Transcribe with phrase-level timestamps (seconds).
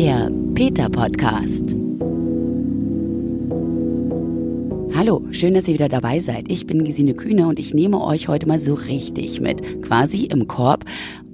[0.00, 1.74] Der Peter Podcast.
[4.94, 6.48] Hallo, schön, dass ihr wieder dabei seid.
[6.48, 10.46] Ich bin Gesine Kühne und ich nehme euch heute mal so richtig mit, quasi im
[10.46, 10.84] Korb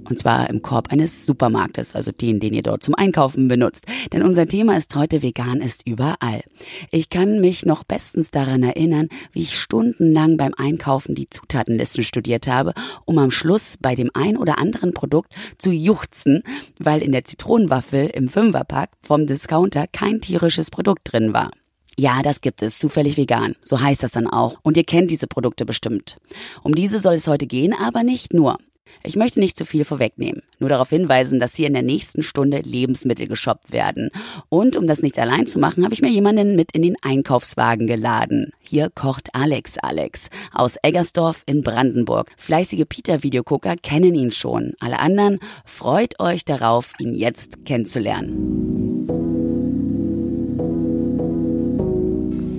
[0.09, 3.85] und zwar im Korb eines Supermarktes, also den, den ihr dort zum Einkaufen benutzt.
[4.13, 6.43] Denn unser Thema ist heute vegan ist überall.
[6.91, 12.47] Ich kann mich noch bestens daran erinnern, wie ich stundenlang beim Einkaufen die Zutatenlisten studiert
[12.47, 12.73] habe,
[13.05, 16.43] um am Schluss bei dem ein oder anderen Produkt zu juchzen,
[16.79, 21.51] weil in der Zitronenwaffel im Fünferpack vom Discounter kein tierisches Produkt drin war.
[21.97, 23.55] Ja, das gibt es, zufällig vegan.
[23.61, 24.57] So heißt das dann auch.
[24.63, 26.17] Und ihr kennt diese Produkte bestimmt.
[26.61, 28.57] Um diese soll es heute gehen, aber nicht nur.
[29.03, 32.59] Ich möchte nicht zu viel vorwegnehmen, nur darauf hinweisen, dass hier in der nächsten Stunde
[32.59, 34.09] Lebensmittel geshoppt werden.
[34.49, 37.87] Und um das nicht allein zu machen, habe ich mir jemanden mit in den Einkaufswagen
[37.87, 38.51] geladen.
[38.59, 42.31] Hier kocht Alex Alex aus Eggersdorf in Brandenburg.
[42.37, 44.73] Fleißige Peter-Videogucker kennen ihn schon.
[44.79, 48.75] Alle anderen freut euch darauf, ihn jetzt kennenzulernen.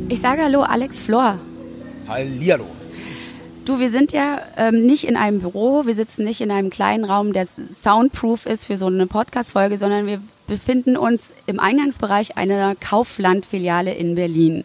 [0.09, 1.39] Ich sage Hallo, Alex Flor.
[2.06, 2.75] Hallihallo.
[3.67, 7.05] Du, wir sind ja ähm, nicht in einem Büro, wir sitzen nicht in einem kleinen
[7.05, 12.77] Raum, der soundproof ist für so eine Podcast-Folge, sondern wir befinden uns im Eingangsbereich einer
[12.77, 14.62] Kaufland-Filiale in Berlin.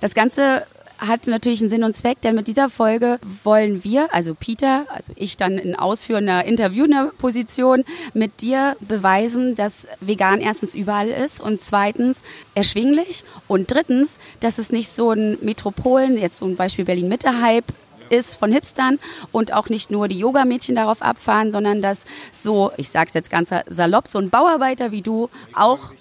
[0.00, 0.66] Das Ganze
[0.98, 5.12] hat natürlich einen Sinn und Zweck, denn mit dieser Folge wollen wir, also Peter, also
[5.14, 11.60] ich dann in ausführender, interviewender Position, mit dir beweisen, dass vegan erstens überall ist und
[11.60, 12.24] zweitens
[12.56, 17.72] erschwinglich und drittens, dass es nicht so ein Metropolen, jetzt zum Beispiel Berlin-Mitte-Hype
[18.10, 18.98] ist von Hipstern
[19.32, 23.50] und auch nicht nur die Yogamädchen darauf abfahren, sondern dass so, ich sag's jetzt ganz
[23.68, 25.92] salopp, so ein Bauarbeiter wie du auch,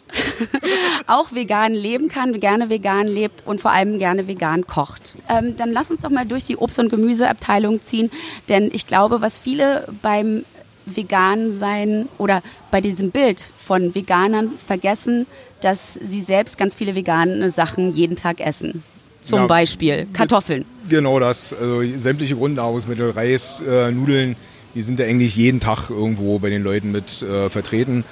[1.08, 5.16] auch vegan leben kann, gerne vegan lebt und vor allem gerne vegan kocht.
[5.30, 8.12] Ähm, dann lass uns doch mal durch die Obst- und Gemüseabteilung ziehen,
[8.50, 10.46] denn ich glaube, was viele beim
[10.86, 15.26] vegan sein oder bei diesem Bild von Veganern vergessen,
[15.62, 18.84] dass sie selbst ganz viele vegane Sachen jeden Tag essen.
[19.24, 20.66] Zum ja, Beispiel Kartoffeln.
[20.90, 21.54] Genau das.
[21.54, 24.36] Also sämtliche Grundnahrungsmittel, Reis, äh, Nudeln,
[24.76, 28.04] die sind ja eigentlich jeden Tag irgendwo bei den Leuten mit äh, vertreten.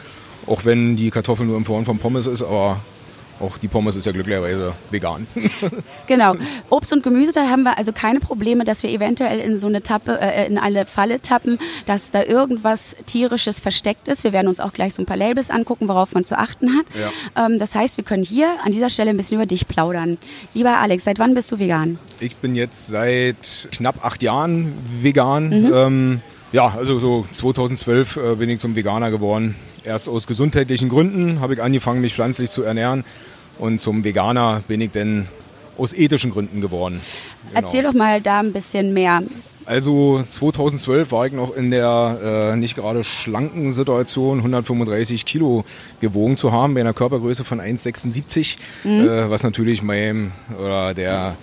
[0.48, 2.80] Auch wenn die Kartoffel nur in Form von Pommes ist, aber
[3.42, 5.28] auch die Pommes ist ja glücklicherweise vegan.
[6.08, 6.36] genau.
[6.70, 9.82] Obst und Gemüse, da haben wir also keine Probleme, dass wir eventuell in so eine
[9.82, 14.24] Tappe, äh, in eine Falle tappen, dass da irgendwas tierisches versteckt ist.
[14.24, 16.86] Wir werden uns auch gleich so ein paar Labels angucken, worauf man zu achten hat.
[17.36, 17.46] Ja.
[17.46, 20.18] Ähm, das heißt, wir können hier an dieser Stelle ein bisschen über dich plaudern.
[20.54, 22.00] Lieber Alex, seit wann bist du vegan?
[22.20, 25.50] Ich bin jetzt seit knapp acht Jahren vegan.
[25.50, 25.74] Mhm.
[25.74, 26.22] Ähm,
[26.52, 29.56] ja, also so 2012 äh, bin ich zum Veganer geworden.
[29.84, 33.04] Erst aus gesundheitlichen Gründen habe ich angefangen, mich pflanzlich zu ernähren.
[33.58, 35.28] Und zum Veganer bin ich dann
[35.78, 37.02] aus ethischen Gründen geworden.
[37.50, 37.62] Genau.
[37.62, 39.22] Erzähl doch mal da ein bisschen mehr.
[39.66, 45.64] Also 2012 war ich noch in der äh, nicht gerade schlanken Situation, 135 Kilo
[46.00, 49.08] gewogen zu haben, bei einer Körpergröße von 1,76, mhm.
[49.08, 51.36] äh, was natürlich meinem oder der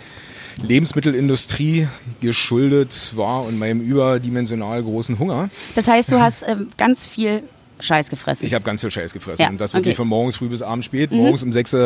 [0.63, 1.89] Lebensmittelindustrie
[2.21, 5.51] geschuldet war und meinem überdimensional großen Hunger.
[5.75, 7.43] Das heißt, du hast äh, ganz viel
[7.81, 8.47] Scheiß gefressen.
[8.47, 9.43] Ich habe ganz viel Scheiß gefressen.
[9.43, 9.97] Ja, und das wirklich okay.
[9.97, 11.11] von morgens früh bis abends spät.
[11.11, 11.19] Mhm.
[11.19, 11.77] Morgens um 6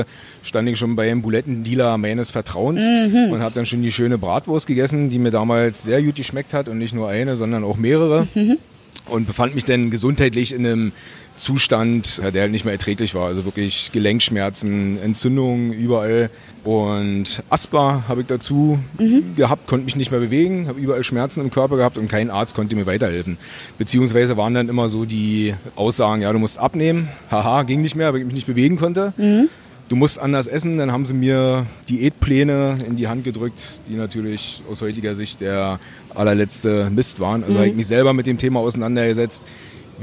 [0.43, 3.33] stand ich schon beim Bulettendealer meines Vertrauens mhm.
[3.33, 6.69] und habe dann schon die schöne Bratwurst gegessen, die mir damals sehr gut geschmeckt hat
[6.69, 8.27] und nicht nur eine, sondern auch mehrere.
[8.34, 8.59] Mhm.
[9.06, 10.93] Und befand mich dann gesundheitlich in einem
[11.34, 13.26] Zustand, der halt nicht mehr erträglich war.
[13.26, 16.31] Also wirklich Gelenkschmerzen, Entzündungen überall.
[16.65, 19.34] Und Asthma habe ich dazu mhm.
[19.37, 22.54] gehabt, konnte mich nicht mehr bewegen, habe überall Schmerzen im Körper gehabt und kein Arzt
[22.54, 23.37] konnte mir weiterhelfen.
[23.78, 27.09] Beziehungsweise waren dann immer so die Aussagen, ja, du musst abnehmen.
[27.31, 29.12] Haha, ging nicht mehr, weil ich mich nicht bewegen konnte.
[29.16, 29.48] Mhm.
[29.88, 30.78] Du musst anders essen.
[30.78, 35.81] Dann haben sie mir Diätpläne in die Hand gedrückt, die natürlich aus heutiger Sicht der
[36.15, 37.42] allerletzte Mist waren.
[37.42, 37.59] Also mhm.
[37.59, 39.42] habe ich mich selber mit dem Thema auseinandergesetzt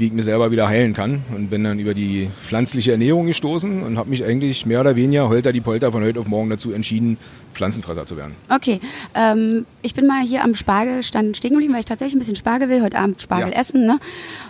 [0.00, 3.82] wie ich mir selber wieder heilen kann und bin dann über die pflanzliche Ernährung gestoßen
[3.82, 6.72] und habe mich eigentlich mehr oder weniger holter die Polter von heute auf morgen dazu
[6.72, 7.18] entschieden,
[7.52, 8.34] Pflanzenfresser zu werden.
[8.48, 8.80] Okay,
[9.14, 12.70] ähm, ich bin mal hier am Spargelstand stehen geblieben, weil ich tatsächlich ein bisschen Spargel
[12.70, 13.60] will, heute Abend Spargel ja.
[13.60, 13.86] essen.
[13.86, 13.98] Ne?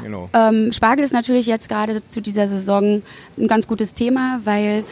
[0.05, 0.31] Genau.
[0.33, 3.03] Ähm, Spargel ist natürlich jetzt gerade zu dieser Saison
[3.37, 4.85] ein ganz gutes Thema, weil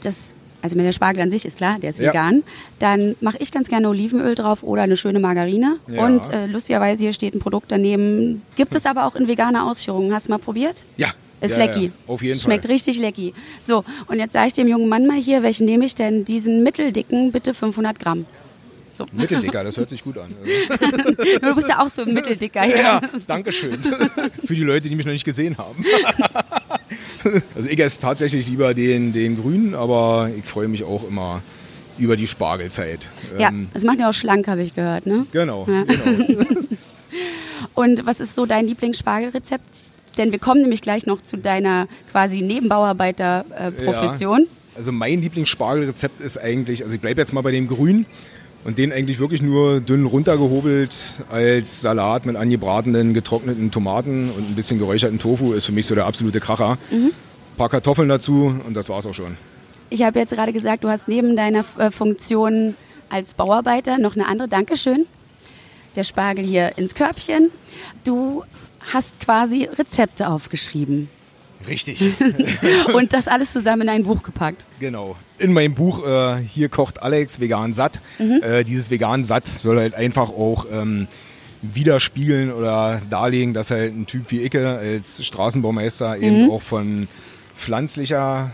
[0.00, 0.34] das
[0.66, 2.08] also wenn der Spargel an sich ist klar, der ist ja.
[2.08, 2.42] vegan,
[2.80, 5.76] dann mache ich ganz gerne Olivenöl drauf oder eine schöne Margarine.
[5.88, 6.04] Ja.
[6.04, 8.42] Und äh, lustigerweise hier steht ein Produkt daneben.
[8.56, 10.12] Gibt es aber auch in veganer Ausführung.
[10.12, 10.84] Hast du mal probiert?
[10.96, 11.12] Ja.
[11.40, 11.84] Ist ja, lecky.
[11.84, 12.72] Ja, auf jeden Schmeckt Fall.
[12.72, 13.32] richtig lecky.
[13.60, 16.24] So, und jetzt sage ich dem jungen Mann mal hier, welchen nehme ich denn?
[16.24, 18.26] Diesen mitteldicken, bitte 500 Gramm.
[18.96, 19.06] So.
[19.12, 20.34] Mitteldicker, das hört sich gut an.
[21.42, 22.64] du bist ja auch so ein Mitteldicker.
[22.64, 23.78] Ja, ja danke schön.
[24.46, 25.84] Für die Leute, die mich noch nicht gesehen haben.
[27.56, 31.42] Also ich esse tatsächlich lieber den, den grünen, aber ich freue mich auch immer
[31.98, 33.00] über die Spargelzeit.
[33.36, 35.26] Ja, ähm, das macht ja auch schlank, habe ich gehört, ne?
[35.32, 35.82] Genau, ja.
[35.82, 36.60] genau.
[37.74, 39.64] Und was ist so dein Lieblingsspargelrezept?
[40.16, 44.40] denn wir kommen nämlich gleich noch zu deiner quasi Nebenbauarbeiter-Profession.
[44.40, 44.46] Ja,
[44.76, 48.06] also mein Lieblingsspargelrezept ist eigentlich, also ich bleibe jetzt mal bei dem Grün
[48.66, 54.54] und den eigentlich wirklich nur dünn runtergehobelt als Salat mit angebratenen, getrockneten Tomaten und ein
[54.56, 56.76] bisschen geräucherten Tofu ist für mich so der absolute Kracher.
[56.90, 57.06] Mhm.
[57.06, 59.36] Ein paar Kartoffeln dazu und das war's auch schon.
[59.88, 62.74] Ich habe jetzt gerade gesagt, du hast neben deiner äh, Funktion
[63.08, 64.48] als Bauarbeiter noch eine andere.
[64.48, 65.06] Dankeschön.
[65.94, 67.50] Der Spargel hier ins Körbchen.
[68.02, 68.42] Du
[68.92, 71.08] hast quasi Rezepte aufgeschrieben.
[71.66, 72.00] Richtig.
[72.94, 74.64] und das alles zusammen in ein Buch gepackt.
[74.80, 75.16] Genau.
[75.38, 78.00] In meinem Buch äh, Hier kocht Alex vegan satt.
[78.18, 78.40] Mhm.
[78.42, 81.08] Äh, dieses vegan satt soll halt einfach auch ähm,
[81.62, 86.22] widerspiegeln oder darlegen, dass halt ein Typ wie Icke als Straßenbaumeister mhm.
[86.22, 87.08] eben auch von
[87.56, 88.52] pflanzlicher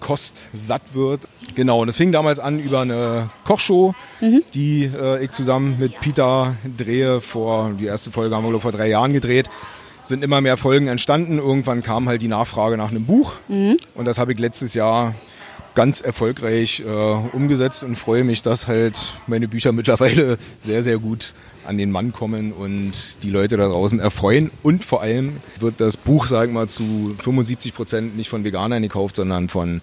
[0.00, 1.22] Kost satt wird.
[1.54, 4.42] Genau, und das fing damals an über eine Kochshow, mhm.
[4.52, 7.20] die äh, ich zusammen mit Peter drehe.
[7.20, 9.48] Vor, die erste Folge haben wir vor drei Jahren gedreht.
[10.04, 11.38] Sind immer mehr Folgen entstanden.
[11.38, 13.32] Irgendwann kam halt die Nachfrage nach einem Buch.
[13.48, 13.76] Mhm.
[13.94, 15.14] Und das habe ich letztes Jahr
[15.74, 21.34] ganz erfolgreich äh, umgesetzt und freue mich, dass halt meine Bücher mittlerweile sehr, sehr gut
[21.66, 24.50] an den Mann kommen und die Leute da draußen erfreuen.
[24.62, 28.82] Und vor allem wird das Buch, sagen wir mal, zu 75 Prozent nicht von Veganern
[28.82, 29.80] gekauft, sondern von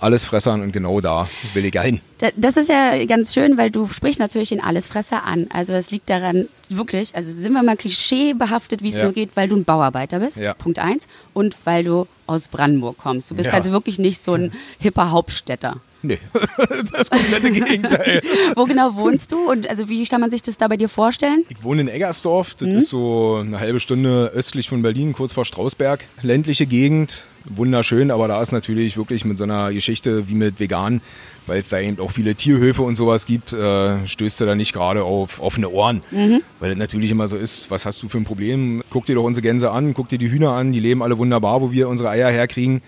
[0.00, 2.00] Allesfressern und genau da will ich ein.
[2.36, 5.48] Das ist ja ganz schön, weil du sprichst natürlich den Allesfresser an.
[5.52, 9.04] Also es liegt daran, wirklich, also sind wir mal klischeebehaftet, wie es ja.
[9.04, 10.54] nur geht, weil du ein Bauarbeiter bist, ja.
[10.54, 13.30] Punkt eins, und weil du aus Brandenburg kommst.
[13.30, 13.54] Du bist ja.
[13.54, 15.80] also wirklich nicht so ein hipper Hauptstädter.
[16.06, 16.20] Nee,
[16.92, 18.22] das komplette Gegenteil.
[18.54, 21.44] Wo genau wohnst du und also wie kann man sich das da bei dir vorstellen?
[21.48, 22.76] Ich wohne in Eggersdorf, das mhm.
[22.76, 26.04] ist so eine halbe Stunde östlich von Berlin, kurz vor Strausberg.
[26.22, 31.00] Ländliche Gegend, wunderschön, aber da ist natürlich wirklich mit so einer Geschichte wie mit vegan,
[31.46, 34.72] weil es da eben auch viele Tierhöfe und sowas gibt, äh, stößt du da nicht
[34.72, 36.02] gerade auf offene Ohren.
[36.12, 36.42] Mhm.
[36.60, 38.82] Weil es natürlich immer so ist, was hast du für ein Problem?
[38.90, 41.60] Guck dir doch unsere Gänse an, guck dir die Hühner an, die leben alle wunderbar,
[41.62, 42.82] wo wir unsere Eier herkriegen.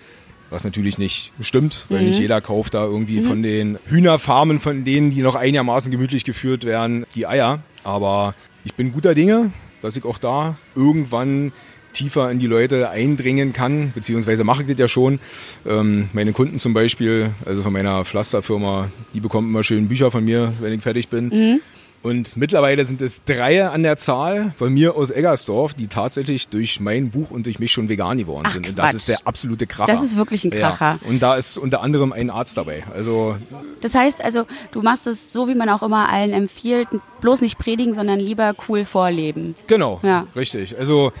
[0.49, 2.07] Was natürlich nicht stimmt, weil mhm.
[2.07, 3.25] nicht jeder kauft da irgendwie mhm.
[3.25, 7.59] von den Hühnerfarmen, von denen, die noch einigermaßen gemütlich geführt werden, die Eier.
[7.83, 8.33] Aber
[8.65, 9.51] ich bin guter Dinge,
[9.81, 11.51] dass ich auch da irgendwann
[11.93, 15.19] tiefer in die Leute eindringen kann, beziehungsweise mache ich das ja schon.
[15.65, 20.23] Ähm, meine Kunden zum Beispiel, also von meiner Pflasterfirma, die bekommen immer schön Bücher von
[20.23, 21.29] mir, wenn ich fertig bin.
[21.29, 21.61] Mhm.
[22.01, 26.79] Und mittlerweile sind es drei an der Zahl von mir aus Eggersdorf, die tatsächlich durch
[26.79, 28.69] mein Buch und durch mich schon vegan geworden Ach, sind.
[28.69, 29.91] Und das ist der absolute Kracher.
[29.91, 30.99] Das ist wirklich ein Kracher.
[31.03, 31.09] Ja.
[31.09, 32.83] Und da ist unter anderem ein Arzt dabei.
[32.93, 33.35] Also
[33.81, 36.87] das heißt also, du machst es so, wie man auch immer allen empfiehlt,
[37.19, 39.55] bloß nicht predigen, sondern lieber cool vorleben.
[39.67, 40.25] Genau, ja.
[40.35, 40.77] richtig.
[40.77, 41.11] Also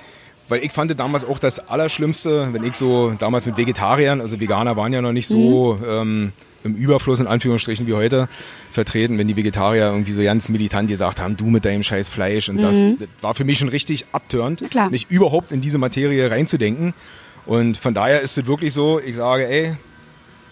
[0.47, 4.75] weil ich fand damals auch das Allerschlimmste, wenn ich so damals mit Vegetariern, also Veganer
[4.75, 5.85] waren ja noch nicht so mhm.
[5.85, 6.31] ähm,
[6.69, 8.27] im Überfluss in Anführungsstrichen wie heute
[8.71, 12.49] vertreten, wenn die Vegetarier irgendwie so ganz militant gesagt haben, du mit deinem scheiß Fleisch
[12.49, 12.61] und mhm.
[12.61, 16.93] das, das, war für mich schon richtig abtörend, mich überhaupt in diese Materie reinzudenken.
[17.45, 19.75] Und von daher ist es wirklich so, ich sage, ey,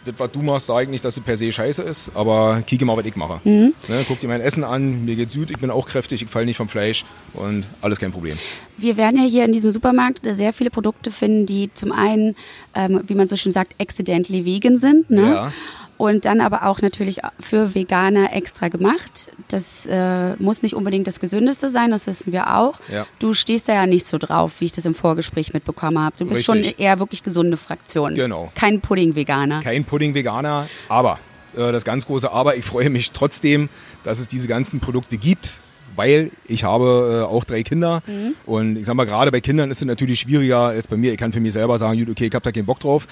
[0.07, 2.85] das, was du machst, sage ich nicht, dass es per se scheiße ist, aber kieke
[2.85, 3.39] mal, was ich mache.
[3.43, 3.73] Mhm.
[3.87, 6.45] Ne, guck dir mein Essen an, mir geht's gut, ich bin auch kräftig, ich falle
[6.45, 8.37] nicht vom Fleisch und alles kein Problem.
[8.77, 12.35] Wir werden ja hier in diesem Supermarkt sehr viele Produkte finden, die zum einen,
[12.73, 15.09] ähm, wie man so schön sagt, accidentally vegan sind.
[15.09, 15.21] Ne?
[15.21, 15.51] Ja
[15.97, 19.29] und dann aber auch natürlich für Veganer extra gemacht.
[19.47, 22.79] Das äh, muss nicht unbedingt das Gesündeste sein, das wissen wir auch.
[22.91, 23.05] Ja.
[23.19, 26.15] Du stehst da ja nicht so drauf, wie ich das im Vorgespräch mitbekommen habe.
[26.17, 26.65] Du bist Richtig.
[26.67, 28.15] schon eher wirklich gesunde Fraktion.
[28.15, 28.51] Genau.
[28.55, 29.61] Kein Pudding-Veganer.
[29.61, 31.19] Kein Pudding-Veganer, aber
[31.55, 33.69] äh, das ganz große Aber, ich freue mich trotzdem,
[34.03, 35.59] dass es diese ganzen Produkte gibt
[35.97, 38.35] weil ich habe äh, auch drei Kinder mhm.
[38.45, 41.11] und ich sag mal, gerade bei Kindern ist es natürlich schwieriger als bei mir.
[41.11, 43.07] Ich kann für mich selber sagen, okay, ich habe da keinen Bock drauf.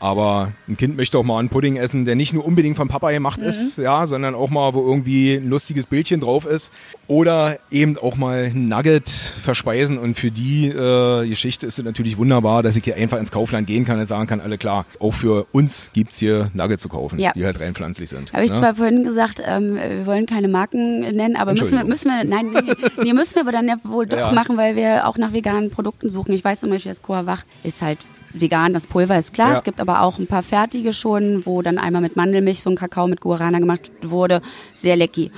[0.00, 3.10] Aber ein Kind möchte auch mal einen Pudding essen, der nicht nur unbedingt vom Papa
[3.10, 3.46] gemacht mhm.
[3.46, 6.72] ist, ja, sondern auch mal, wo irgendwie ein lustiges Bildchen drauf ist.
[7.06, 9.98] Oder eben auch mal ein Nugget verspeisen.
[9.98, 13.66] Und für die äh, Geschichte ist es natürlich wunderbar, dass ich hier einfach ins Kaufland
[13.66, 17.18] gehen kann und sagen kann, alle klar, auch für uns gibt's hier Nugget zu kaufen,
[17.18, 17.32] ja.
[17.32, 18.32] die halt rein pflanzlich sind.
[18.32, 18.56] Habe ich ne?
[18.56, 22.50] zwar vorhin gesagt, ähm, wir wollen keine Marken nennen, aber müssen wir, müssen wir, nein,
[22.52, 24.32] nee, nee, müssen wir aber dann ja wohl doch ja.
[24.32, 26.32] machen, weil wir auch nach veganen Produkten suchen.
[26.32, 27.98] Ich weiß zum Beispiel, dass Coa Wach ist halt
[28.32, 29.50] vegan, das Pulver ist klar.
[29.50, 29.54] Ja.
[29.56, 32.76] Es gibt aber auch ein paar fertige schon, wo dann einmal mit Mandelmilch so ein
[32.76, 34.42] Kakao mit Guarana gemacht wurde.
[34.74, 35.28] Sehr lecker.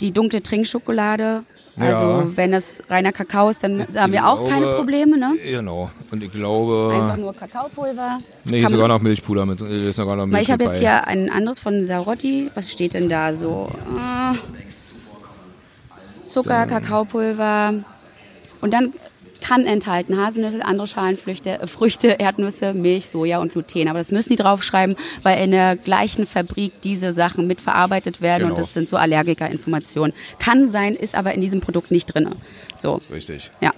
[0.00, 1.44] Die dunkle Trinkschokolade,
[1.78, 2.36] also ja.
[2.36, 5.36] wenn das reiner Kakao ist, dann ich haben wir auch glaube, keine Probleme, ne?
[5.42, 5.90] Genau.
[6.10, 6.90] Und ich glaube.
[6.94, 8.18] Einfach nur Kakaopulver.
[8.44, 9.60] Nee, sogar noch Milchpuder mit.
[9.60, 12.50] Ist sogar noch Milch Weil ich habe jetzt hier ein anderes von Sarotti.
[12.54, 13.70] Was steht denn da so?
[13.96, 14.36] Äh,
[16.26, 17.74] Zucker, Kakaopulver.
[18.60, 18.92] Und dann
[19.42, 23.88] kann enthalten Haselnüsse, andere Schalenfrüchte, äh, Früchte, Erdnüsse, Milch, Soja und Gluten.
[23.88, 28.50] Aber das müssen die draufschreiben, weil in der gleichen Fabrik diese Sachen mitverarbeitet werden genau.
[28.54, 30.14] und das sind so Allergikerinformationen.
[30.38, 32.30] Kann sein, ist aber in diesem Produkt nicht drin.
[32.76, 33.00] So.
[33.12, 33.50] Richtig.
[33.60, 33.72] Ja.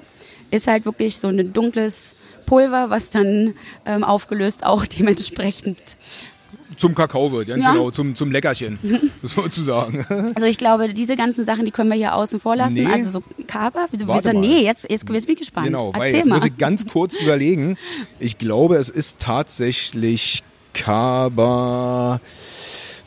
[0.51, 3.55] Ist halt wirklich so ein dunkles Pulver, was dann
[3.87, 5.79] ähm, aufgelöst auch dementsprechend
[6.77, 7.73] zum Kakao wird, ganz ja.
[7.73, 8.79] genau, zum, zum Leckerchen,
[9.23, 10.05] sozusagen.
[10.35, 12.75] Also ich glaube, diese ganzen Sachen, die können wir hier außen vor lassen.
[12.75, 12.87] Nee.
[12.87, 15.67] Also so Kaba, wieso, wieso nee, jetzt, jetzt, bin ich gespannt.
[15.67, 16.35] Genau, Erzähl weil jetzt mal.
[16.37, 17.77] muss ich ganz kurz überlegen.
[18.19, 20.43] Ich glaube, es ist tatsächlich
[20.73, 22.21] Kaba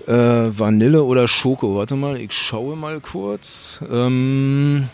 [0.08, 1.76] äh, Vanille oder Schoko.
[1.76, 3.82] Warte mal, ich schaue mal kurz.
[3.92, 4.88] Ähm,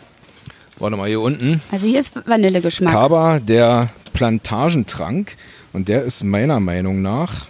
[0.80, 1.62] warte mal, hier unten.
[1.72, 2.92] Also hier ist Vanillegeschmack.
[2.92, 5.36] Kaba, der Plantagentrank.
[5.72, 7.48] Und der ist meiner Meinung nach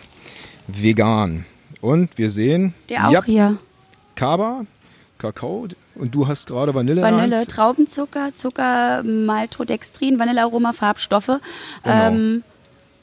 [0.82, 1.46] vegan.
[1.82, 2.74] Und wir sehen.
[2.89, 3.58] Der auch ja, hier.
[4.15, 4.65] Kaba,
[5.18, 5.68] Kakao.
[5.96, 7.01] Und du hast gerade Vanille.
[7.01, 11.39] Vanille, Traubenzucker, Zucker, Maltodextrin, Vanillearoma, Farbstoffe.
[11.84, 12.08] Genau.
[12.08, 12.44] Ähm,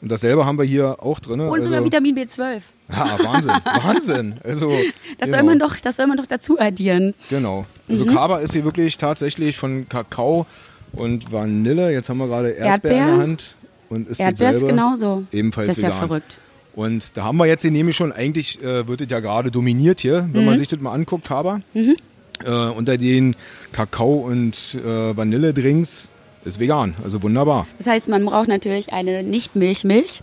[0.02, 1.40] und dasselbe haben wir hier auch drin.
[1.40, 2.62] Und sogar also, Vitamin B12.
[2.88, 4.34] Ja, Wahnsinn, Wahnsinn.
[4.42, 4.70] Also,
[5.18, 5.38] das, genau.
[5.38, 7.14] soll man doch, das soll man doch dazu addieren.
[7.28, 7.66] Genau.
[7.88, 8.14] Also mhm.
[8.14, 10.46] Kaba ist hier wirklich tatsächlich von Kakao
[10.92, 11.92] und Vanille.
[11.92, 13.56] Jetzt haben wir gerade Erdbeer, Erdbeer in der Hand.
[13.90, 15.24] Und ist Erdbeer ist genauso.
[15.32, 15.98] Ebenfalls Das ist vegan.
[15.98, 16.38] ja verrückt.
[16.74, 20.00] Und da haben wir jetzt den nämlich schon, eigentlich äh, wird es ja gerade dominiert
[20.00, 20.46] hier, wenn mhm.
[20.46, 21.60] man sich das mal anguckt, Kaba.
[21.74, 21.96] Mhm.
[22.44, 23.36] Äh, unter den
[23.72, 26.08] Kakao- und äh, Vanilledrinks
[26.44, 27.66] ist vegan, also wunderbar.
[27.76, 30.22] Das heißt, man braucht natürlich eine Nicht-Milch-Milch.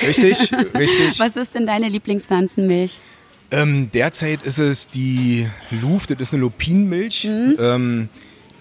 [0.00, 1.18] Richtig, richtig.
[1.18, 3.00] Was ist denn deine Lieblingspflanzenmilch?
[3.50, 7.24] Ähm, derzeit ist es die Luft, das ist eine Lupinenmilch.
[7.24, 7.56] Mhm.
[7.58, 8.08] Ähm,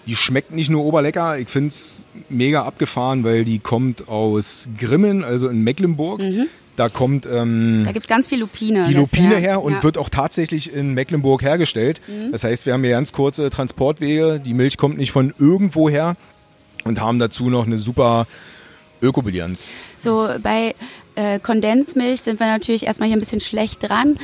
[0.08, 5.24] die schmeckt nicht nur oberlecker, ich finde es mega abgefahren, weil die kommt aus Grimmen,
[5.24, 6.22] also in Mecklenburg.
[6.22, 6.48] Mhm.
[6.76, 8.84] Da kommt ähm, da gibt's ganz viel Lupine.
[8.84, 9.84] Die Lupine her und ja.
[9.84, 12.02] wird auch tatsächlich in Mecklenburg hergestellt.
[12.08, 12.32] Mhm.
[12.32, 14.42] Das heißt, wir haben hier ganz kurze Transportwege.
[14.44, 16.18] Die Milch kommt nicht von irgendwo her
[16.84, 18.28] und haben dazu noch eine super
[19.02, 19.72] Ökobilanz.
[19.98, 20.76] So bei
[21.16, 24.18] äh, Kondensmilch sind wir natürlich erstmal hier ein bisschen schlecht dran.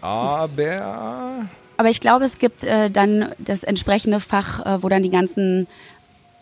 [0.00, 1.48] Aber
[1.78, 5.66] aber ich glaube, es gibt äh, dann das entsprechende Fach, äh, wo dann die ganzen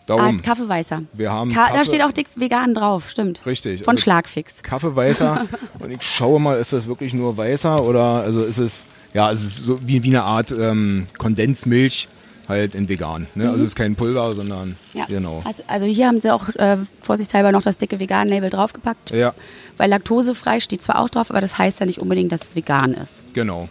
[0.05, 0.37] Darum.
[0.37, 1.01] Ah, Kaffeeweißer.
[1.13, 3.45] Wir haben Ka Kaffee da steht auch dick vegan drauf, stimmt.
[3.45, 3.83] Richtig.
[3.83, 4.61] Von also Schlagfix.
[4.61, 5.47] Kaffeeweißer.
[5.79, 9.43] und ich schaue mal, ist das wirklich nur weißer oder also ist es, ja, es
[9.43, 12.07] ist so wie, wie eine Art ähm, Kondensmilch
[12.47, 13.27] halt in vegan.
[13.33, 13.43] Ne?
[13.43, 13.51] Also mhm.
[13.53, 15.05] Also es ist kein Pulver, sondern ja.
[15.05, 15.41] genau.
[15.45, 19.11] Also, also, hier haben sie auch äh, vorsichtshalber noch das dicke Vegan-Label draufgepackt.
[19.11, 19.33] Ja.
[19.77, 22.93] Weil laktosefrei steht zwar auch drauf, aber das heißt ja nicht unbedingt, dass es vegan
[22.93, 23.23] ist.
[23.33, 23.69] Genau.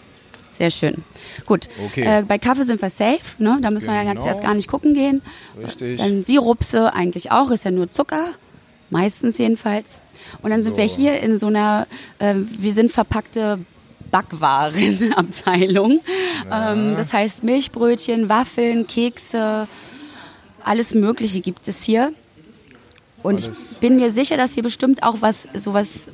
[0.57, 1.03] Sehr schön.
[1.47, 1.69] Gut.
[1.87, 2.21] Okay.
[2.21, 3.59] Äh, bei Kaffee sind wir safe, ne?
[3.61, 3.99] Da müssen genau.
[3.99, 5.21] wir ja ganz jetzt gar nicht gucken gehen.
[5.61, 5.99] Richtig.
[5.99, 8.29] Dann Sirupse eigentlich auch, ist ja nur Zucker.
[8.91, 10.01] Meistens jedenfalls.
[10.43, 10.79] Und dann sind so.
[10.79, 11.89] wir hier in so einer,
[12.21, 13.59] äh, wir sind verpackte
[14.11, 16.01] Backwarenabteilung.
[16.53, 19.67] Ähm, das heißt Milchbrötchen, Waffeln, Kekse,
[20.63, 22.13] alles Mögliche gibt es hier.
[23.23, 23.73] Und alles.
[23.73, 26.11] ich bin mir sicher, dass hier bestimmt auch was, sowas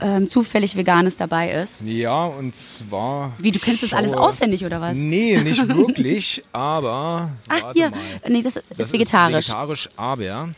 [0.00, 1.82] ähm, zufällig Veganes dabei ist.
[1.84, 3.32] Ja, und zwar.
[3.38, 4.96] Wie, du kennst das alles auswendig oder was?
[4.96, 7.30] Nee, nicht wirklich, aber.
[7.48, 7.90] Ah, hier.
[7.90, 7.98] Mal.
[8.28, 9.48] Nee, das, das ist vegetarisch.
[9.48, 10.48] Ist vegetarisch, aber.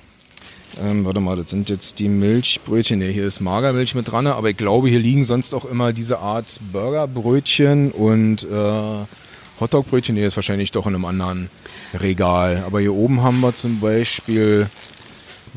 [0.81, 2.99] Ähm, warte mal, das sind jetzt die Milchbrötchen.
[2.99, 6.19] Nee, hier ist Magermilch mit dran, aber ich glaube, hier liegen sonst auch immer diese
[6.19, 9.07] Art Burgerbrötchen und äh,
[9.61, 10.15] Hotdogbrötchen.
[10.15, 11.51] Nee, ist wahrscheinlich doch in einem anderen
[11.95, 12.63] Regal.
[12.67, 14.69] Aber hier oben haben wir zum Beispiel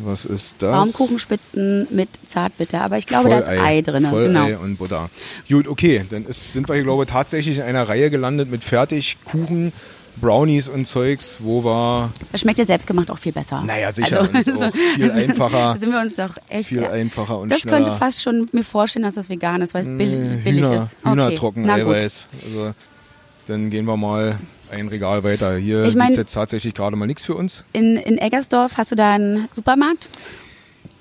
[0.05, 0.72] was ist das?
[0.72, 3.39] Baumkuchenspitzen mit Zartbitter, aber ich glaube, Vollei.
[3.39, 4.05] da ist Ei drin.
[4.05, 4.62] Vollei genau.
[4.62, 5.10] und Butter.
[5.48, 9.74] Gut, okay, dann ist, sind wir glaube ich, tatsächlich in einer Reihe gelandet mit Fertigkuchen.
[10.17, 12.12] Brownies und Zeugs, wo war.
[12.34, 13.62] Das schmeckt ja selbstgemacht auch viel besser.
[13.62, 14.27] Naja, sicher.
[14.34, 15.72] Also, so, viel einfacher.
[15.72, 16.67] Da sind wir uns doch echt.
[16.67, 16.89] Viel ja.
[16.91, 17.77] einfacher und Das schneller.
[17.77, 20.98] könnte fast schon mir vorstellen, dass das vegan ist, weil es billig, billig Hühner, ist.
[21.01, 21.12] Okay.
[21.12, 22.27] Hühnertrocken Eiweiß.
[22.46, 22.74] Also,
[23.48, 24.38] dann gehen wir mal
[24.71, 25.57] ein Regal weiter.
[25.57, 27.63] Hier ich mein, gibt jetzt tatsächlich gerade mal nichts für uns.
[27.73, 30.09] In, in Eggersdorf hast du da einen Supermarkt?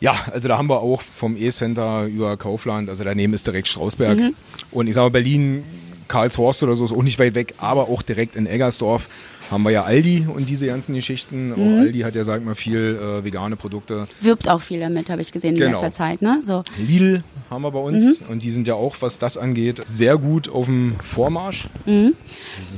[0.00, 4.18] Ja, also da haben wir auch vom E-Center über Kaufland, also daneben ist direkt Strausberg.
[4.18, 4.34] Mhm.
[4.70, 5.62] Und ich sage mal, Berlin,
[6.10, 9.08] Karlshorst oder so ist auch nicht weit weg, aber auch direkt in Eggersdorf
[9.50, 11.48] haben wir ja Aldi und diese ganzen Geschichten.
[11.48, 11.52] Mhm.
[11.54, 14.06] Auch Aldi hat ja, sag mal, viel äh, vegane Produkte.
[14.20, 15.72] Wirbt auch viel damit, habe ich gesehen in genau.
[15.72, 16.22] letzter Zeit.
[16.22, 16.40] Ne?
[16.42, 16.62] So.
[16.78, 18.26] Lidl haben wir bei uns mhm.
[18.28, 21.68] und die sind ja auch, was das angeht, sehr gut auf dem Vormarsch.
[21.86, 22.14] Mhm.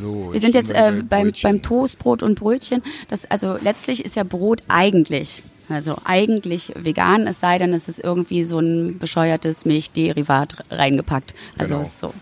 [0.01, 2.83] So, wir sind jetzt äh, beim, beim Toastbrot und Brötchen.
[3.09, 7.99] Das, also letztlich ist ja Brot eigentlich also eigentlich vegan, es sei denn, es ist
[7.99, 11.35] irgendwie so ein bescheuertes Milchderivat reingepackt.
[11.57, 11.87] Also genau.
[11.87, 12.15] so.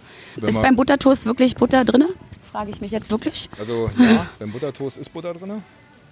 [0.48, 2.04] Ist beim Buttertoast wirklich Butter drin?
[2.50, 3.48] Frage ich mich jetzt wirklich.
[3.58, 5.62] Also ja, beim Buttertoast ist Butter drin?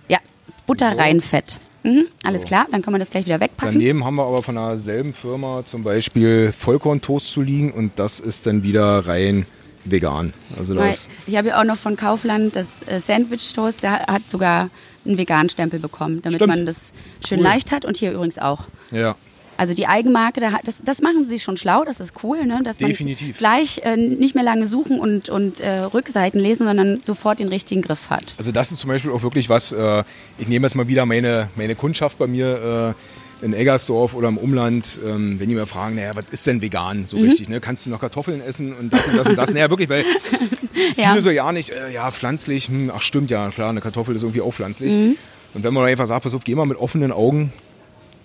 [0.08, 0.18] Ja,
[0.66, 0.99] Butter so.
[0.99, 1.58] rein Fett.
[1.82, 2.49] Mhm, alles so.
[2.49, 3.75] klar, dann kann man das gleich wieder wegpacken.
[3.75, 8.47] Daneben haben wir aber von derselben Firma zum Beispiel Vollkorntoast zu liegen und das ist
[8.47, 9.47] dann wieder rein
[9.85, 10.32] vegan.
[10.58, 14.28] Also das ich habe ja auch noch von Kaufland das äh, Sandwich Toast, der hat
[14.28, 14.70] sogar
[15.04, 16.54] einen veganen Stempel bekommen, damit Stimmt.
[16.54, 16.92] man das
[17.26, 17.44] schön cool.
[17.44, 18.66] leicht hat und hier übrigens auch.
[18.90, 19.16] Ja.
[19.58, 22.60] Also die Eigenmarke, das, das machen sie schon schlau, das ist cool, ne?
[22.62, 23.38] dass man Definitiv.
[23.38, 27.82] gleich äh, nicht mehr lange suchen und, und äh, Rückseiten lesen, sondern sofort den richtigen
[27.82, 28.36] Griff hat.
[28.38, 30.04] Also das ist zum Beispiel auch wirklich was, äh,
[30.38, 32.94] ich nehme jetzt mal wieder meine, meine Kundschaft bei mir
[33.42, 36.62] äh, in Eggersdorf oder im Umland, ähm, wenn die mir fragen, naja, was ist denn
[36.62, 37.24] vegan so mhm.
[37.24, 37.48] richtig?
[37.48, 37.58] Ne?
[37.58, 39.52] Kannst du noch Kartoffeln essen und das und das und das?
[39.52, 40.04] naja, wirklich, weil
[40.96, 41.10] ja.
[41.10, 44.22] viele so ja nicht, äh, ja, pflanzlich, hm, ach stimmt ja, klar, eine Kartoffel ist
[44.22, 44.94] irgendwie auch pflanzlich.
[44.94, 45.16] Mhm.
[45.54, 47.52] Und wenn man einfach sagt, pass auf, geh mal mit offenen Augen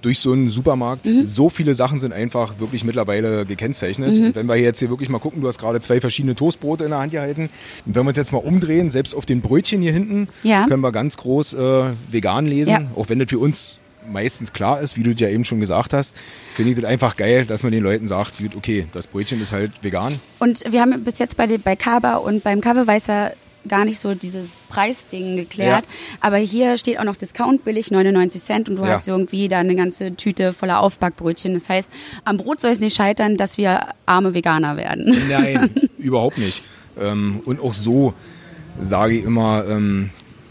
[0.04, 1.06] durch so einen Supermarkt.
[1.06, 1.26] Mhm.
[1.26, 4.20] So viele Sachen sind einfach wirklich mittlerweile gekennzeichnet.
[4.20, 4.36] Mhm.
[4.36, 7.00] Wenn wir jetzt hier wirklich mal gucken, du hast gerade zwei verschiedene Toastbrote in der
[7.00, 7.50] Hand gehalten.
[7.86, 10.68] Und wenn wir uns jetzt mal umdrehen, selbst auf den Brötchen hier hinten, ja.
[10.68, 12.72] können wir ganz groß äh, vegan lesen.
[12.72, 12.82] Ja.
[12.96, 13.80] Auch wenn das für uns
[14.12, 16.16] meistens klar ist, wie du ja eben schon gesagt hast,
[16.56, 19.72] finde ich das einfach geil, dass man den Leuten sagt, okay, das Brötchen ist halt
[19.82, 20.20] vegan.
[20.40, 23.32] Und wir haben bis jetzt bei, bei Kaba und beim Kaffeeweißer
[23.68, 25.86] gar nicht so dieses Preisding geklärt.
[25.86, 26.18] Ja.
[26.22, 28.90] Aber hier steht auch noch Discount billig, 99 Cent und du ja.
[28.90, 31.54] hast irgendwie da eine ganze Tüte voller Aufbackbrötchen.
[31.54, 31.92] Das heißt,
[32.26, 35.16] am Brot soll es nicht scheitern, dass wir arme Veganer werden.
[35.30, 36.64] Nein, überhaupt nicht.
[37.00, 38.14] Ähm, und auch so
[38.82, 40.10] sage ich immer, ähm,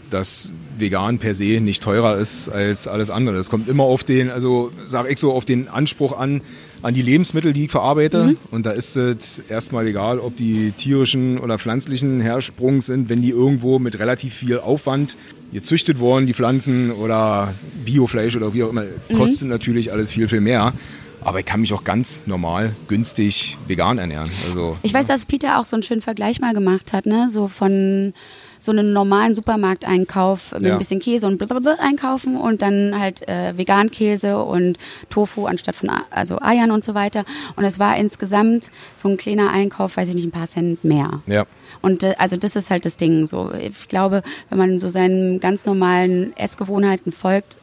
[0.09, 3.37] dass vegan per se nicht teurer ist als alles andere.
[3.37, 6.41] Es kommt immer auf den, also sage ich so, auf den Anspruch an,
[6.83, 8.25] an die Lebensmittel, die ich verarbeite.
[8.25, 8.37] Mhm.
[8.51, 13.31] Und da ist es erstmal egal, ob die tierischen oder pflanzlichen Hersprungs sind, wenn die
[13.31, 15.17] irgendwo mit relativ viel Aufwand
[15.51, 17.53] gezüchtet wurden, die Pflanzen oder
[17.85, 19.17] Biofleisch oder wie auch immer, mhm.
[19.17, 20.73] kostet natürlich alles viel, viel mehr.
[21.21, 24.29] Aber ich kann mich auch ganz normal, günstig vegan ernähren.
[24.49, 27.29] Also, ich weiß, dass Peter auch so einen schönen Vergleich mal gemacht hat, ne?
[27.29, 28.13] So von
[28.63, 30.71] so einen normalen Supermarkteinkauf mit ja.
[30.71, 34.77] ein bisschen Käse und blablabla einkaufen und dann halt äh, Vegankäse und
[35.09, 37.25] Tofu anstatt von also Eiern und so weiter.
[37.57, 41.21] Und es war insgesamt so ein kleiner Einkauf, weiß ich nicht, ein paar Cent mehr.
[41.25, 41.45] Ja.
[41.81, 43.25] Und äh, also das ist halt das Ding.
[43.25, 47.57] So, ich glaube, wenn man so seinen ganz normalen Essgewohnheiten folgt,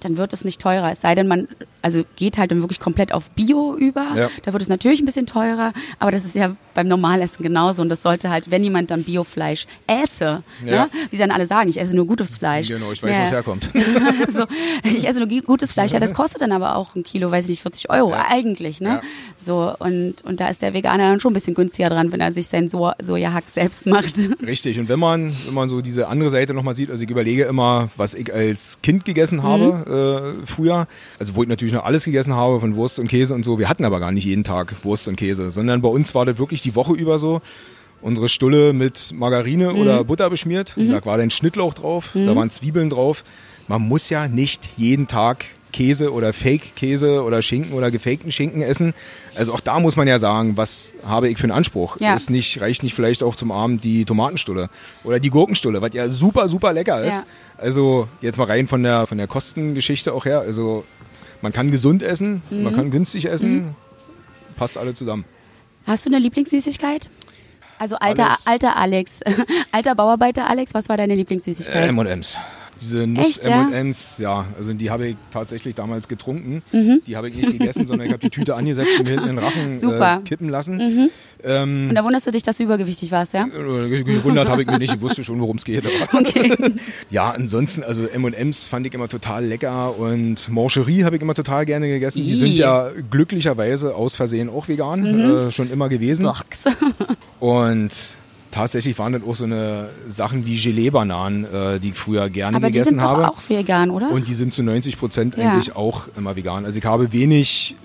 [0.00, 0.90] dann wird es nicht teurer.
[0.92, 1.48] Es sei denn, man
[1.82, 4.06] also geht halt dann wirklich komplett auf Bio über.
[4.16, 4.30] Ja.
[4.42, 7.82] Da wird es natürlich ein bisschen teurer, aber das ist ja beim Normalessen genauso.
[7.82, 10.70] Und das sollte halt, wenn jemand dann Biofleisch esse, ne?
[10.70, 10.84] ja.
[10.84, 10.90] ne?
[11.10, 12.68] wie sie dann alle sagen, ich esse nur gutes Fleisch.
[12.68, 13.20] Genau, ich weiß, ja.
[13.20, 13.70] wo es herkommt.
[14.32, 14.44] so,
[14.84, 15.92] ich esse nur gutes Fleisch.
[15.92, 18.26] Ja, das kostet dann aber auch ein Kilo, weiß ich nicht, 40 Euro ja.
[18.28, 18.80] eigentlich.
[18.80, 19.00] Ne?
[19.36, 22.32] So, und, und da ist der Veganer dann schon ein bisschen günstiger dran, wenn er
[22.32, 24.14] sich sein so Sojahack selbst macht.
[24.46, 24.78] Richtig.
[24.78, 27.88] Und wenn man, wenn man so diese andere Seite nochmal sieht, also ich überlege immer,
[27.96, 29.87] was ich als Kind gegessen habe mhm.
[29.88, 30.86] Äh, früher,
[31.18, 33.58] also wo ich natürlich noch alles gegessen habe von Wurst und Käse und so.
[33.58, 36.38] Wir hatten aber gar nicht jeden Tag Wurst und Käse, sondern bei uns war das
[36.38, 37.40] wirklich die Woche über so.
[38.00, 39.80] Unsere Stulle mit Margarine mhm.
[39.80, 40.76] oder Butter beschmiert.
[40.76, 40.90] Mhm.
[40.90, 42.26] Da war dann Schnittlauch drauf, mhm.
[42.26, 43.24] da waren Zwiebeln drauf.
[43.66, 45.44] Man muss ja nicht jeden Tag
[45.78, 48.94] Käse oder Fake-Käse oder Schinken oder gefakten Schinken essen.
[49.36, 51.98] Also auch da muss man ja sagen, was habe ich für einen Anspruch?
[52.00, 52.16] Ja.
[52.16, 54.70] Ist nicht, reicht nicht vielleicht auch zum Abend die Tomatenstulle
[55.04, 57.14] oder die Gurkenstulle, was ja super, super lecker ist.
[57.14, 57.24] Ja.
[57.58, 60.40] Also jetzt mal rein von der, von der Kostengeschichte auch her.
[60.40, 60.84] Also
[61.42, 62.64] man kann gesund essen, mhm.
[62.64, 63.74] man kann günstig essen, mhm.
[64.56, 65.26] passt alle zusammen.
[65.86, 67.08] Hast du eine Lieblingssüßigkeit?
[67.78, 69.20] Also alter, alter Alex,
[69.70, 71.84] alter Bauarbeiter Alex, was war deine Lieblingssüßigkeit?
[71.84, 72.36] Äh, M&M's.
[72.80, 74.40] Diese Nuss M&M's, ja?
[74.40, 76.62] ja, also die habe ich tatsächlich damals getrunken.
[76.72, 77.02] Mhm.
[77.06, 79.36] Die habe ich nicht gegessen, sondern ich habe die Tüte angesetzt und mir hinten in
[79.36, 80.76] den Rachen äh, kippen lassen.
[80.76, 81.10] Mhm.
[81.42, 83.46] Ähm, und da wunderst du dich, dass du übergewichtig warst, ja?
[83.46, 85.84] Äh, gewundert habe ich mich nicht, ich wusste schon, worum es geht.
[86.12, 86.52] Okay.
[87.10, 91.64] ja, ansonsten, also M&M's fand ich immer total lecker und Mancherie habe ich immer total
[91.66, 92.22] gerne gegessen.
[92.22, 95.48] Die sind ja glücklicherweise aus Versehen auch vegan, mhm.
[95.48, 96.24] äh, schon immer gewesen.
[96.24, 96.64] Box.
[97.40, 97.90] und
[98.58, 102.66] tatsächlich waren dann auch so eine Sachen wie Gelee-Bananen, äh, die ich früher gerne Aber
[102.66, 103.24] gegessen habe.
[103.24, 104.10] Aber die sind auch vegan, oder?
[104.10, 105.52] Und die sind zu 90 Prozent ja.
[105.52, 106.64] eigentlich auch immer vegan.
[106.64, 107.76] Also ich habe wenig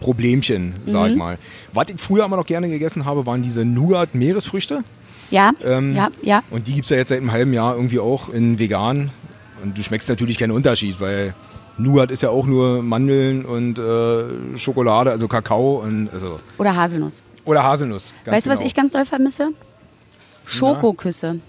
[0.00, 1.18] Problemchen, sag mhm.
[1.18, 1.38] mal.
[1.72, 4.82] Was ich früher immer noch gerne gegessen habe, waren diese Nougat-Meeresfrüchte.
[5.30, 6.42] Ja, ähm, ja, ja.
[6.50, 9.10] Und die gibt es ja jetzt seit einem halben Jahr irgendwie auch in vegan.
[9.62, 11.34] Und du schmeckst natürlich keinen Unterschied, weil
[11.78, 16.38] Nougat ist ja auch nur Mandeln und äh, Schokolade, also Kakao und also.
[16.58, 17.22] Oder Haselnuss.
[17.44, 18.12] Oder Haselnuss.
[18.24, 18.60] weißt du, genau.
[18.60, 19.52] was ich ganz doll vermisse?
[20.46, 21.40] Schokoküsse.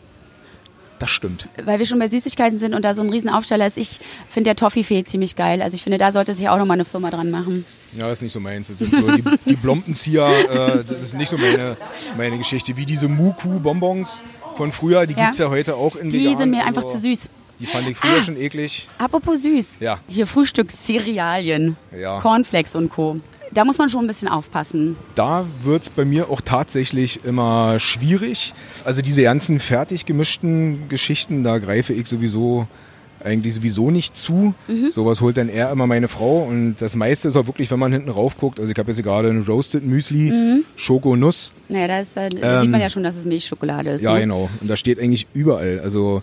[1.00, 1.48] Das stimmt.
[1.64, 3.78] Weil wir schon bei Süßigkeiten sind und da so ein Riesenaufsteller ist.
[3.78, 5.62] Ich finde der Toffifee ziemlich geil.
[5.62, 7.66] Also ich finde, da sollte sich auch nochmal eine Firma dran machen.
[7.94, 8.68] Ja, das ist nicht so meins.
[8.68, 11.78] Das sind so die, die Blompenzieher, äh, das ist nicht so meine,
[12.18, 12.76] meine Geschichte.
[12.78, 14.24] Wie diese Muku-Bonbons
[14.56, 15.26] von früher, die ja.
[15.26, 17.30] gibt es ja heute auch in Die vegan, sind mir einfach also, zu süß.
[17.60, 18.88] Die fand ich früher ah, schon eklig.
[18.98, 19.78] Apropos süß.
[19.80, 20.00] Ja.
[20.08, 21.76] Hier Frühstückscerealien.
[21.98, 22.20] Ja.
[22.20, 23.20] Cornflakes und Co.
[23.54, 24.96] Da muss man schon ein bisschen aufpassen.
[25.16, 28.54] Da wird es bei mir auch tatsächlich immer schwierig.
[28.84, 32.68] Also diese ganzen fertig gemischten Geschichten, da greife ich sowieso
[33.24, 34.54] eigentlich sowieso nicht zu.
[34.68, 34.90] Mhm.
[34.90, 36.44] Sowas holt dann eher immer meine Frau.
[36.44, 38.60] Und das meiste ist auch wirklich, wenn man hinten rauf guckt.
[38.60, 40.64] Also ich habe jetzt gerade ein Roasted Müsli, mhm.
[40.76, 41.52] Schoko-Nuss.
[41.70, 44.02] Naja, da, ist, da ähm, sieht man ja schon, dass es Milchschokolade ist.
[44.02, 44.22] Ja, ne?
[44.22, 44.50] genau.
[44.62, 45.80] Und da steht eigentlich überall.
[45.84, 46.22] Also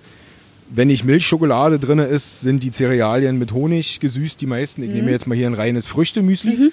[0.70, 4.82] wenn nicht Milchschokolade drin ist, sind die Cerealien mit Honig gesüßt, die meisten.
[4.82, 4.94] Ich mhm.
[4.96, 6.72] nehme jetzt mal hier ein reines Früchtemüsli mhm.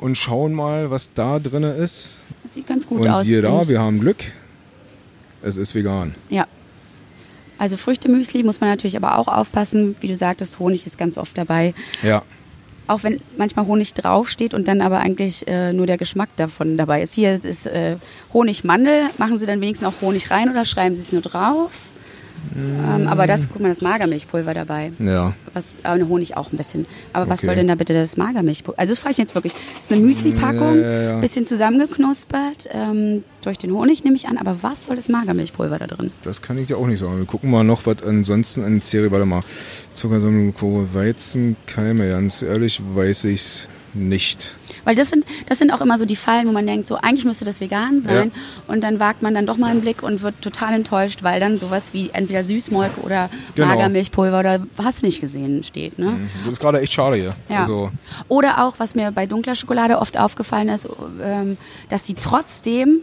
[0.00, 2.16] Und schauen mal, was da drin ist.
[2.42, 3.20] Das sieht ganz gut und aus.
[3.20, 4.16] Und siehe da, wir haben Glück.
[5.42, 6.14] Es ist vegan.
[6.30, 6.46] Ja.
[7.58, 9.96] Also Früchtemüsli muss man natürlich aber auch aufpassen.
[10.00, 11.74] Wie du sagtest, Honig ist ganz oft dabei.
[12.02, 12.22] Ja.
[12.86, 17.02] Auch wenn manchmal Honig draufsteht und dann aber eigentlich äh, nur der Geschmack davon dabei
[17.02, 17.12] ist.
[17.12, 17.96] Hier ist äh,
[18.32, 19.10] Honigmandel.
[19.18, 21.92] Machen Sie dann wenigstens auch Honig rein oder schreiben Sie es nur drauf?
[22.56, 24.92] Ähm, aber das, guck mal, das Magermilchpulver dabei.
[24.98, 25.34] Ja.
[25.54, 26.86] Was, äh, Honig auch ein bisschen.
[27.12, 27.32] Aber okay.
[27.32, 28.78] was soll denn da bitte das Magermilchpulver?
[28.78, 29.54] Also das frage ich jetzt wirklich.
[29.74, 31.20] Das ist eine Müsli-Packung, ja, ja, ja.
[31.20, 34.38] bisschen zusammengeknuspert, ähm, durch den Honig nehme ich an.
[34.38, 36.10] Aber was soll das Magermilchpulver da drin?
[36.22, 37.18] Das kann ich dir auch nicht sagen.
[37.18, 39.42] Wir gucken mal noch, was ansonsten an Serie, warte mal.
[39.94, 40.52] Zuckersäure,
[40.92, 44.56] Weizenkeime, ganz ehrlich weiß ich es nicht.
[44.90, 47.24] Weil das sind, das sind auch immer so die Fallen, wo man denkt, so eigentlich
[47.24, 48.32] müsste das vegan sein.
[48.34, 48.64] Ja.
[48.74, 51.58] Und dann wagt man dann doch mal einen Blick und wird total enttäuscht, weil dann
[51.58, 53.68] sowas wie entweder Süßmolke oder genau.
[53.68, 55.96] Magermilchpulver oder hast nicht gesehen steht.
[56.00, 56.06] Ne?
[56.06, 56.30] Mhm.
[56.42, 57.36] Das ist gerade echt schade hier.
[57.48, 57.60] Ja.
[57.60, 57.92] Also
[58.26, 60.88] oder auch, was mir bei dunkler Schokolade oft aufgefallen ist,
[61.22, 61.56] ähm,
[61.88, 63.02] dass sie trotzdem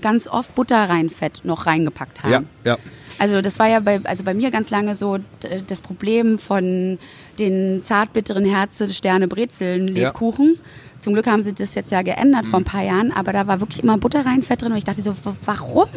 [0.00, 2.32] ganz oft Butterreinfett noch reingepackt haben.
[2.32, 2.78] Ja, ja.
[3.18, 5.18] Also das war ja bei, also bei mir ganz lange so
[5.66, 6.98] das Problem von
[7.38, 10.54] den zartbitteren Herze Sterne Brezeln Lebkuchen.
[10.54, 10.60] Ja.
[11.00, 12.50] Zum Glück haben sie das jetzt ja geändert mhm.
[12.50, 14.84] vor ein paar Jahren, aber da war wirklich immer Butter rein, Fett drin und ich
[14.84, 15.88] dachte so, warum?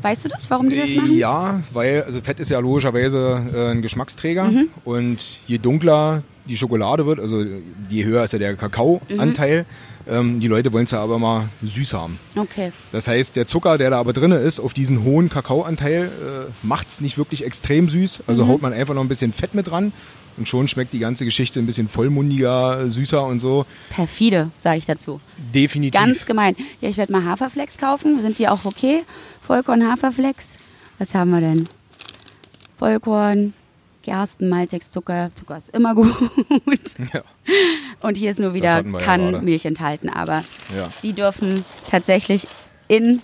[0.00, 1.16] Weißt du das, warum die das machen?
[1.16, 4.68] Ja, weil also Fett ist ja logischerweise äh, ein Geschmacksträger mhm.
[4.84, 7.44] und je dunkler die Schokolade wird, also
[7.88, 9.66] je höher ist ja der Kakaoanteil,
[10.06, 10.12] mhm.
[10.12, 12.18] ähm, die Leute wollen es ja aber mal süß haben.
[12.36, 12.72] Okay.
[12.92, 16.88] Das heißt, der Zucker, der da aber drin ist, auf diesen hohen Kakaoanteil, äh, macht
[16.88, 18.24] es nicht wirklich extrem süß.
[18.26, 18.48] Also mhm.
[18.48, 19.92] haut man einfach noch ein bisschen Fett mit dran
[20.38, 23.66] und schon schmeckt die ganze Geschichte ein bisschen vollmundiger, süßer und so.
[23.90, 25.20] Perfide, sage ich dazu.
[25.54, 26.00] Definitiv.
[26.00, 26.56] Ganz gemein.
[26.80, 28.20] Ja, ich werde mal Haferflex kaufen.
[28.20, 29.02] Sind die auch okay?
[29.42, 30.58] Vollkorn, Haferflex.
[30.98, 31.68] Was haben wir denn?
[32.76, 33.52] Vollkorn,
[34.08, 34.50] Gersten,
[34.88, 35.30] Zucker.
[35.34, 36.08] Zucker ist immer gut.
[37.12, 37.22] Ja.
[38.00, 40.08] Und hier ist nur wieder Kannmilch ja enthalten.
[40.08, 40.44] Aber
[40.74, 40.88] ja.
[41.02, 42.46] die dürfen tatsächlich
[42.88, 43.20] in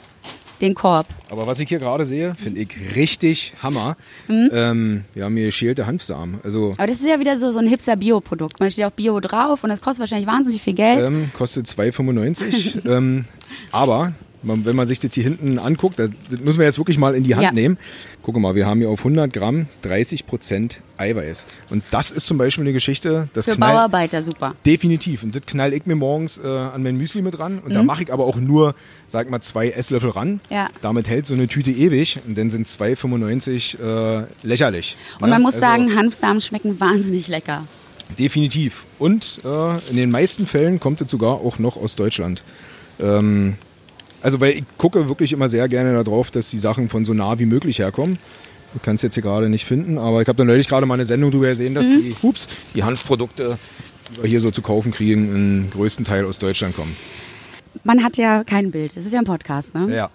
[0.61, 1.07] den Korb.
[1.31, 3.97] Aber was ich hier gerade sehe, finde ich richtig Hammer.
[4.29, 4.51] Mhm.
[4.53, 6.40] Ähm, wir haben hier schälte Hanfsamen.
[6.44, 8.61] Also Aber das ist ja wieder so, so ein hipster Bio-Produkt.
[8.61, 11.09] Man steht auch Bio drauf und das kostet wahrscheinlich wahnsinnig viel Geld.
[11.09, 12.87] Ähm, kostet 2,95.
[12.94, 13.25] ähm,
[13.73, 14.12] aber
[14.45, 17.35] wenn man sich das hier hinten anguckt, das müssen wir jetzt wirklich mal in die
[17.35, 17.53] Hand ja.
[17.53, 17.79] nehmen.
[18.23, 21.47] Guck mal, wir haben hier auf 100 Gramm 30 Prozent Eiweiß.
[21.71, 24.55] Und das ist zum Beispiel eine Geschichte, das Für knall, Bauarbeiter super.
[24.65, 25.23] Definitiv.
[25.23, 27.59] Und das knall ich mir morgens äh, an mein Müsli mit ran.
[27.59, 27.75] Und mhm.
[27.75, 28.75] da mache ich aber auch nur,
[29.09, 30.41] sag mal, zwei Esslöffel ran.
[30.51, 30.71] Ja.
[30.81, 32.21] Damit hält so eine Tüte ewig.
[32.27, 34.97] Und dann sind 2,95 äh, lächerlich.
[35.17, 35.31] Und ne?
[35.31, 37.67] man muss also, sagen, Hanfsamen schmecken wahnsinnig lecker.
[38.19, 38.85] Definitiv.
[38.99, 42.43] Und äh, in den meisten Fällen kommt es sogar auch noch aus Deutschland.
[43.01, 43.57] Ähm,
[44.25, 47.39] also, weil ich gucke wirklich immer sehr gerne darauf, dass die Sachen von so nah
[47.39, 48.19] wie möglich herkommen.
[48.73, 51.05] Du kannst jetzt hier gerade nicht finden, aber ich habe da neulich gerade mal eine
[51.05, 52.03] Sendung drüber gesehen, dass mhm.
[52.03, 53.59] die, ups, die Hanfprodukte,
[54.11, 56.97] die wir hier so zu kaufen kriegen, im größten Teil aus Deutschland kommen.
[57.85, 58.97] Man hat ja kein Bild.
[58.97, 59.95] Das ist ja ein Podcast, ne?
[59.95, 60.11] Ja.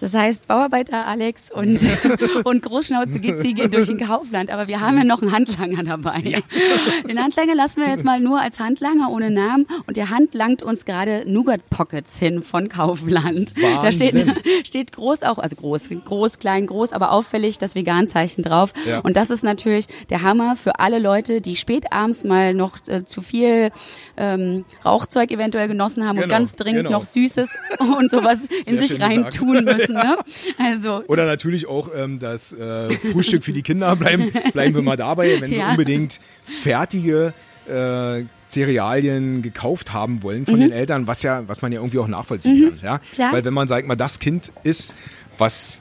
[0.00, 1.78] Das heißt, Bauarbeiter Alex und,
[2.44, 4.50] und Großschnauze Gizzi gehen durch den Kaufland.
[4.50, 6.20] Aber wir haben ja noch einen Handlanger dabei.
[6.24, 6.38] Ja.
[7.08, 9.66] Den Handlanger lassen wir jetzt mal nur als Handlanger ohne Namen.
[9.86, 13.54] Und der Hand langt uns gerade Nougat Pockets hin von Kaufland.
[13.56, 13.80] Wahnsinn.
[13.82, 18.72] Da steht, steht groß auch, also groß, groß, klein, groß, aber auffällig das Vegan-Zeichen drauf.
[18.86, 19.00] Ja.
[19.00, 23.04] Und das ist natürlich der Hammer für alle Leute, die spät abends mal noch äh,
[23.04, 23.70] zu viel
[24.16, 26.98] ähm, Rauchzeug eventuell genossen haben genau, und ganz dringend genau.
[26.98, 27.56] noch Süßes
[27.98, 30.08] und sowas in sich rein tun müssen essen.
[30.08, 30.18] Ne?
[30.58, 31.04] Also.
[31.08, 33.96] Oder natürlich auch ähm, das äh, Frühstück für die Kinder.
[33.96, 35.70] Bleiben, bleiben wir mal dabei, wenn sie ja.
[35.70, 37.32] unbedingt fertige
[37.68, 40.60] äh, Cerealien gekauft haben wollen von mhm.
[40.60, 42.68] den Eltern, was ja, was man ja irgendwie auch nachvollziehen mhm.
[42.70, 42.78] kann.
[42.82, 43.00] Ja?
[43.12, 43.32] Klar.
[43.32, 44.94] Weil wenn man sagt, mal das Kind ist,
[45.38, 45.80] was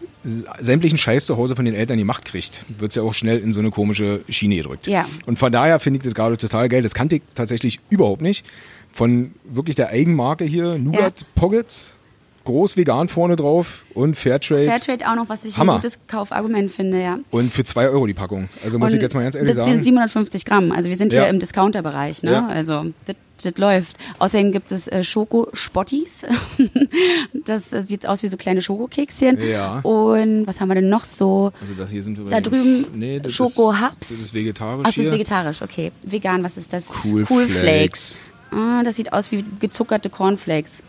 [0.60, 3.52] sämtlichen Scheiß zu Hause von den Eltern gemacht kriegt, wird es ja auch schnell in
[3.52, 4.88] so eine komische Schiene gedrückt.
[4.88, 5.06] Ja.
[5.26, 6.82] Und von daher finde ich das gerade total geil.
[6.82, 8.46] Das kannte ich tatsächlich überhaupt nicht.
[8.92, 11.28] Von wirklich der Eigenmarke hier, Nougat ja.
[11.36, 11.94] Pockets
[12.44, 14.66] groß vegan vorne drauf und Fairtrade.
[14.66, 15.74] Fairtrade auch noch, was ich Hammer.
[15.74, 17.20] ein gutes Kaufargument finde, ja.
[17.32, 18.50] Und für zwei Euro die Packung.
[18.64, 19.68] Also muss und ich jetzt mal ganz ehrlich das sagen.
[19.68, 20.72] Das sind 750 Gramm.
[20.72, 21.22] Also wir sind ja.
[21.22, 22.32] hier im Discounter-Bereich, ne?
[22.32, 22.48] Ja.
[22.48, 23.98] Also das, das läuft.
[24.20, 26.26] Außerdem gibt es äh, Schoko-Spottis.
[27.46, 29.40] das äh, sieht aus wie so kleine Schokokekschen.
[29.42, 29.80] Ja.
[29.80, 31.52] Und was haben wir denn noch so?
[31.62, 34.08] Also das hier sind wir Da drüben nee, Schoko-Hubs.
[34.08, 34.84] Das ist vegetarisch.
[34.84, 35.92] Ach, das ist vegetarisch, okay.
[36.04, 36.90] Vegan, was ist das?
[37.04, 37.60] Cool, cool Flakes.
[37.60, 38.20] Flakes.
[38.52, 40.84] Ah, das sieht aus wie gezuckerte Cornflakes.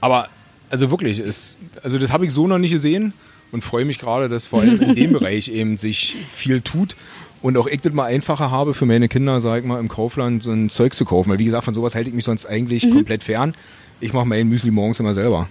[0.00, 0.28] Aber
[0.70, 3.12] also wirklich, ist, also das habe ich so noch nicht gesehen
[3.52, 6.96] und freue mich gerade, dass vor allem in dem Bereich eben sich viel tut
[7.42, 10.42] und auch ich das mal einfacher habe für meine Kinder, sag ich mal, im Kaufland
[10.42, 11.30] so ein Zeug zu kaufen.
[11.30, 12.94] Weil wie gesagt, von sowas halte ich mich sonst eigentlich mhm.
[12.94, 13.54] komplett fern.
[14.00, 15.48] Ich mache mein Müsli morgens immer selber.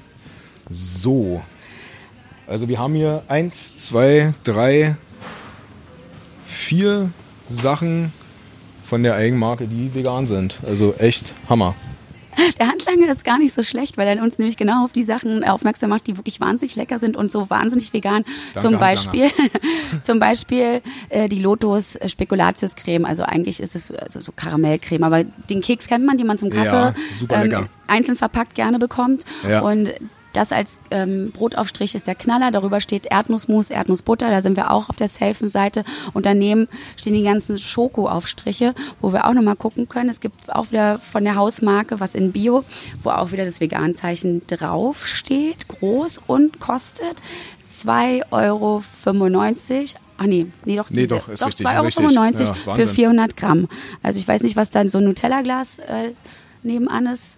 [0.70, 1.42] So.
[2.48, 4.96] Also wir haben hier eins, zwei, drei,
[6.46, 7.12] vier
[7.48, 8.14] Sachen
[8.84, 10.60] von der Eigenmarke, die vegan sind.
[10.66, 11.76] Also echt Hammer.
[12.60, 15.44] Der Handlanger ist gar nicht so schlecht, weil er uns nämlich genau auf die Sachen
[15.44, 18.24] aufmerksam macht, die wirklich wahnsinnig lecker sind und so wahnsinnig vegan.
[18.54, 19.30] Danke, zum Beispiel,
[20.02, 23.06] zum Beispiel äh, die Lotus Spekulatius Creme.
[23.06, 26.50] Also eigentlich ist es also so Karamellcreme, aber den Keks kennt man, den man zum
[26.50, 26.94] Kaffee
[27.30, 29.26] ja, ähm, einzeln verpackt gerne bekommt.
[29.48, 29.62] Ja.
[29.62, 29.94] Und
[30.34, 32.52] das als ähm, Brotaufstrich ist der Knaller.
[32.52, 34.30] Darüber steht Erdnussmus, Erdnussbutter.
[34.30, 35.84] Da sind wir auch auf der safen Seite.
[36.14, 40.10] Und daneben stehen die ganzen Schokoaufstriche, wo wir auch nochmal gucken können.
[40.10, 42.64] Es gibt auch wieder von der Hausmarke was in Bio,
[43.04, 47.22] wo auch wieder das Veganzeichen drauf steht, groß und kostet
[47.68, 48.84] 2,95 Euro.
[50.22, 53.70] Ach nee, nee doch, nee, doch, ist doch 2,95 Euro ja, für 400 Gramm.
[54.04, 56.14] Also ich weiß nicht, was dann so ein Nutella-Glas äh,
[56.62, 57.38] nebenan ist.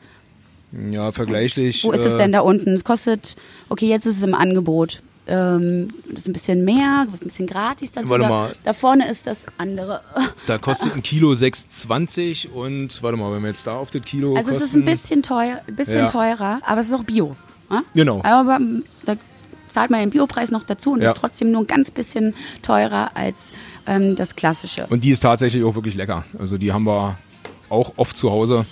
[0.92, 1.84] Ja, vergleichlich.
[1.84, 2.74] Wo ist es denn da unten?
[2.74, 3.36] Es kostet,
[3.70, 5.02] okay, jetzt ist es im Angebot.
[5.28, 8.10] Ähm, das ist ein bisschen mehr, ein bisschen gratis dazu.
[8.10, 8.56] Warte mal.
[8.64, 10.02] Da, vorne ist das andere.
[10.48, 14.36] Da kostet ein Kilo 6,20 und warte mal, wenn wir jetzt da auf das Kilo.
[14.36, 16.06] Also kosten, es ist ein bisschen teuer, ein bisschen ja.
[16.08, 17.36] teurer, aber es ist auch Bio.
[17.70, 17.84] Ja?
[17.94, 18.22] Genau.
[18.24, 18.60] Aber
[19.06, 19.16] da
[19.68, 21.12] zahlt man den Biopreis noch dazu und ja.
[21.12, 23.52] ist trotzdem nur ein ganz bisschen teurer als
[23.86, 24.88] ähm, das klassische.
[24.90, 26.26] Und die ist tatsächlich auch wirklich lecker.
[26.38, 27.18] Also die haben wir
[27.70, 28.66] auch oft zu Hause.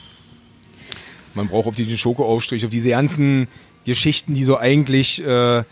[1.36, 3.48] Man braucht auf diesen Schokoaufstrich, auf diese ganzen
[3.86, 5.64] Geschichten, die so eigentlich äh,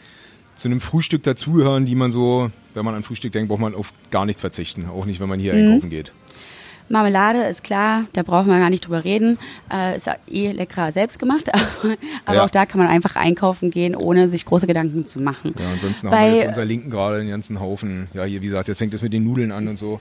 [0.56, 3.93] zu einem Frühstück dazugehören, die man so, wenn man an Frühstück denkt, braucht man auf
[4.12, 4.86] gar nichts verzichten.
[4.89, 5.74] Auch nicht, wenn man hier mhm.
[5.74, 6.12] einkaufen geht.
[6.89, 9.38] Marmelade ist klar, da brauchen wir gar nicht drüber reden.
[9.72, 11.52] Äh, ist eh leckerer selbst gemacht,
[12.26, 12.46] aber, ja.
[12.46, 15.54] auch da kann man einfach einkaufen gehen, ohne sich große Gedanken zu machen.
[15.60, 18.08] Ja, ansonsten bei, haben wir jetzt unser Linken gerade den ganzen Haufen.
[18.13, 20.00] Ja, hier, wie gesagt, jetzt fängt es mit den Nudeln an und so.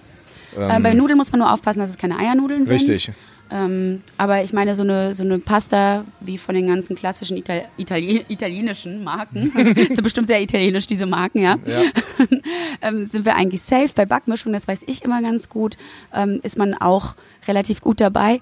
[0.57, 2.77] Ähm, äh, bei ähm, Nudeln muss man nur aufpassen, dass es keine Eiernudeln sind.
[2.77, 3.11] Richtig.
[3.51, 7.67] Ähm, aber ich meine, so eine, so eine Pasta wie von den ganzen klassischen Ital
[7.77, 11.83] Itali italienischen Marken, sind bestimmt sehr italienisch, diese Marken, ja, ja.
[12.83, 13.91] ähm, sind wir eigentlich safe.
[13.95, 15.77] Bei Backmischung, das weiß ich immer ganz gut,
[16.13, 17.15] ähm, ist man auch
[17.47, 18.41] relativ gut dabei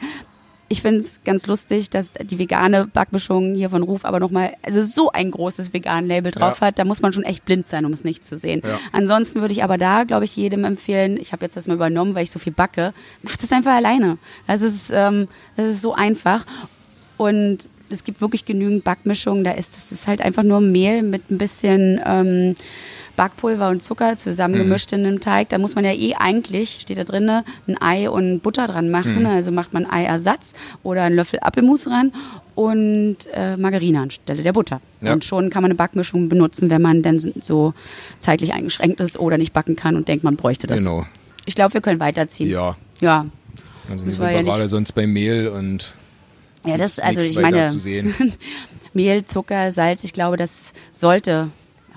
[0.75, 4.83] ich finde es ganz lustig, dass die vegane Backmischung hier von Ruf aber nochmal, also
[4.83, 6.67] so ein großes vegan Label drauf ja.
[6.67, 8.61] hat, da muss man schon echt blind sein, um es nicht zu sehen.
[8.65, 8.81] Ja.
[8.91, 12.17] Ansonsten würde ich aber da, glaube ich, jedem empfehlen, ich habe jetzt das mal übernommen,
[12.17, 14.19] weil ich so viel backe, macht es einfach alleine.
[14.49, 16.45] Das ist, ähm, das ist so einfach.
[17.19, 21.31] Und es gibt wirklich genügend Backmischungen, da ist das ist halt einfach nur Mehl mit
[21.31, 22.57] ein bisschen ähm,
[23.17, 24.99] Backpulver und Zucker zusammengemischt mhm.
[24.99, 25.49] in einem Teig.
[25.51, 29.21] Da muss man ja eh eigentlich, steht da drin, ein Ei und Butter dran machen.
[29.21, 29.27] Mhm.
[29.27, 32.13] Also macht man Eiersatz oder einen Löffel Apfelmus ran
[32.55, 34.81] und äh, Margarine anstelle der Butter.
[35.01, 35.13] Ja.
[35.13, 37.75] Und schon kann man eine Backmischung benutzen, wenn man dann so
[38.19, 40.81] zeitlich eingeschränkt ist oder nicht backen kann und denkt, man bräuchte das.
[40.81, 41.07] Genau.
[41.47, 42.51] Ich glaube, wir können weiterziehen.
[42.51, 42.77] Ja.
[43.01, 43.27] Ja.
[43.91, 45.95] Also wir sind ja gerade sonst bei Mehl und
[46.65, 47.71] ja, das also ich meine
[48.95, 51.49] Mehl, Zucker, Salz, ich glaube, das sollte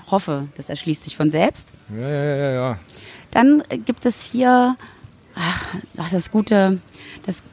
[0.09, 1.73] hoffe, das erschließt sich von selbst.
[1.95, 2.79] Ja, ja, ja, ja.
[3.31, 4.77] Dann gibt es hier
[5.37, 5.65] ach,
[6.11, 6.79] das gute,
[7.25, 7.43] das,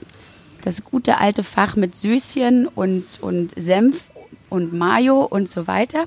[0.62, 4.10] das gute alte Fach mit Süßchen und, und Senf
[4.50, 6.04] und Mayo und so weiter.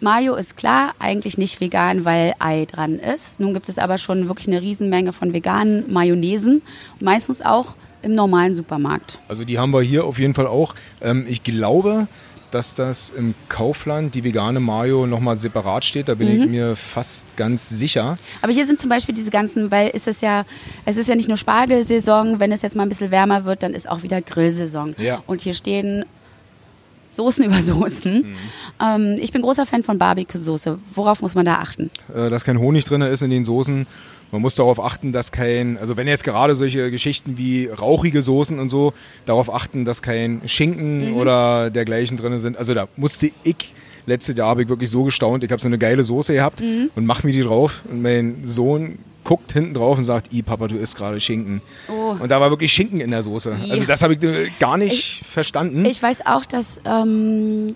[0.00, 3.40] Mayo ist klar, eigentlich nicht vegan, weil Ei dran ist.
[3.40, 6.60] Nun gibt es aber schon wirklich eine Riesenmenge von veganen Mayonnaisen,
[7.00, 9.18] meistens auch im normalen Supermarkt.
[9.28, 10.74] Also die haben wir hier auf jeden Fall auch.
[11.00, 12.08] Ähm, ich glaube,
[12.50, 16.08] dass das im Kaufland, die vegane Mayo, nochmal separat steht.
[16.08, 16.42] Da bin mhm.
[16.42, 18.16] ich mir fast ganz sicher.
[18.42, 20.44] Aber hier sind zum Beispiel diese ganzen, weil ist es ja,
[20.84, 23.74] es ist ja nicht nur Spargelsaison, wenn es jetzt mal ein bisschen wärmer wird, dann
[23.74, 24.94] ist auch wieder Grillsaison.
[24.98, 25.22] Ja.
[25.26, 26.04] Und hier stehen
[27.06, 28.14] Soßen über Soßen.
[28.14, 28.36] Mhm.
[28.82, 30.78] Ähm, ich bin großer Fan von Barbecue-Soße.
[30.94, 31.90] Worauf muss man da achten?
[32.14, 33.86] Äh, dass kein Honig drin ist in den Soßen
[34.32, 38.58] man muss darauf achten, dass kein, also wenn jetzt gerade solche Geschichten wie rauchige Soßen
[38.58, 38.92] und so,
[39.24, 41.16] darauf achten, dass kein Schinken mhm.
[41.16, 42.56] oder dergleichen drin sind.
[42.56, 43.74] Also da musste ich
[44.06, 45.44] letztes Jahr habe ich wirklich so gestaunt.
[45.44, 46.90] Ich habe so eine geile Soße gehabt mhm.
[46.94, 47.82] und mach mir die drauf.
[47.90, 51.60] Und mein Sohn guckt hinten drauf und sagt, i Papa, du isst gerade Schinken.
[51.88, 52.14] Oh.
[52.18, 53.58] Und da war wirklich Schinken in der Soße.
[53.64, 53.72] Ja.
[53.72, 55.84] Also das habe ich äh, gar nicht ich, verstanden.
[55.84, 57.74] Ich weiß auch, dass ähm,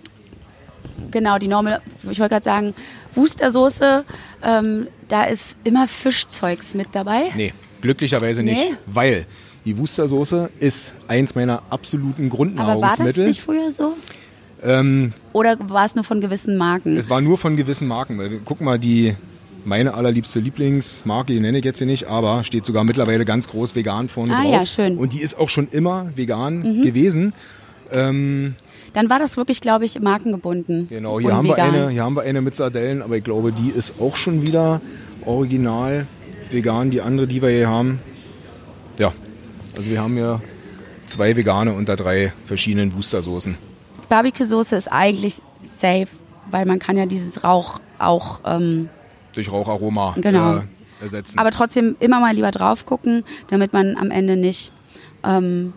[1.11, 2.75] genau die Normal, ich wollte gerade sagen,
[3.15, 4.05] Wustersoße,
[4.45, 7.31] ähm, da ist immer Fischzeugs mit dabei.
[7.37, 8.77] Nee, glücklicherweise nicht, nee.
[8.87, 9.27] weil
[9.65, 12.85] die Wustersoße ist eins meiner absoluten Grundnahrungsmittel.
[12.85, 13.95] Aber war das nicht früher so?
[14.63, 16.97] Ähm, Oder war es nur von gewissen Marken?
[16.97, 18.41] Es war nur von gewissen Marken.
[18.45, 19.17] Guck mal, die
[19.65, 23.75] meine allerliebste Lieblingsmarke, die nenne ich jetzt hier nicht, aber steht sogar mittlerweile ganz groß
[23.75, 24.53] vegan vorne ah, drauf.
[24.53, 24.97] Ja, schön.
[24.97, 26.83] Und die ist auch schon immer vegan mhm.
[26.83, 27.35] gewesen.
[27.93, 28.55] Ähm,
[28.93, 30.89] dann war das wirklich, glaube ich, markengebunden.
[30.89, 33.71] Genau, hier haben, wir eine, hier haben wir eine mit Sardellen, aber ich glaube, die
[33.71, 34.81] ist auch schon wieder
[35.25, 36.07] original
[36.51, 36.91] vegan.
[36.91, 38.01] Die andere, die wir hier haben,
[38.99, 39.13] ja,
[39.77, 40.41] also wir haben hier
[41.07, 43.57] zwei vegane unter drei verschiedenen Wustersoßen.
[44.09, 46.09] Barbecue-Soße ist eigentlich safe,
[46.51, 48.41] weil man kann ja dieses Rauch auch...
[48.45, 48.89] Ähm,
[49.33, 50.57] Durch Raucharoma genau.
[50.57, 50.61] äh,
[51.01, 51.39] ersetzen.
[51.39, 54.73] Aber trotzdem immer mal lieber drauf gucken, damit man am Ende nicht
[55.23, 55.73] ähm,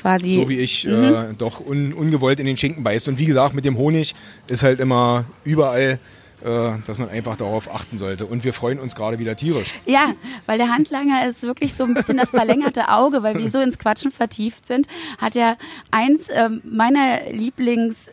[0.00, 0.36] quasi.
[0.36, 0.92] So wie ich mhm.
[0.92, 3.08] äh, doch un, ungewollt in den Schinken beißt.
[3.08, 4.14] Und wie gesagt, mit dem Honig
[4.48, 5.98] ist halt immer überall
[6.42, 8.24] äh, dass man einfach darauf achten sollte.
[8.24, 9.74] Und wir freuen uns gerade wieder tierisch.
[9.84, 10.14] Ja,
[10.46, 13.78] weil der Handlanger ist wirklich so ein bisschen das verlängerte Auge, weil wir so ins
[13.78, 14.86] Quatschen vertieft sind,
[15.18, 15.58] hat er
[15.90, 18.10] eins äh, meiner Lieblings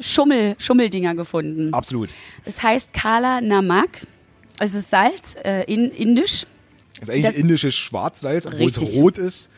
[0.00, 1.72] Schummel, Schummeldinger gefunden.
[1.72, 2.10] Absolut.
[2.44, 4.00] Es heißt Kala Namak.
[4.58, 6.46] Es ist Salz, äh, in, indisch.
[6.98, 8.88] Das ist eigentlich das, indisches Schwarzsalz, obwohl richtig.
[8.88, 9.50] es rot ist.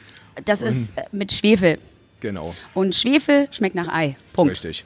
[0.44, 1.78] Das Und ist äh, mit Schwefel.
[2.20, 2.54] Genau.
[2.74, 4.16] Und Schwefel schmeckt nach Ei.
[4.32, 4.52] Punkt.
[4.52, 4.84] Richtig.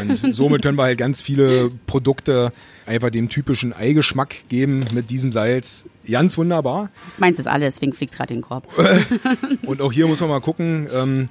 [0.00, 2.52] Und somit können wir halt ganz viele Produkte
[2.86, 5.84] einfach dem typischen Eigeschmack geben mit diesem Salz.
[6.10, 6.90] Ganz wunderbar.
[7.06, 8.66] Das meinst du alles, deswegen fliegst gerade in den Korb.
[9.62, 11.28] Und auch hier muss man mal gucken, ähm,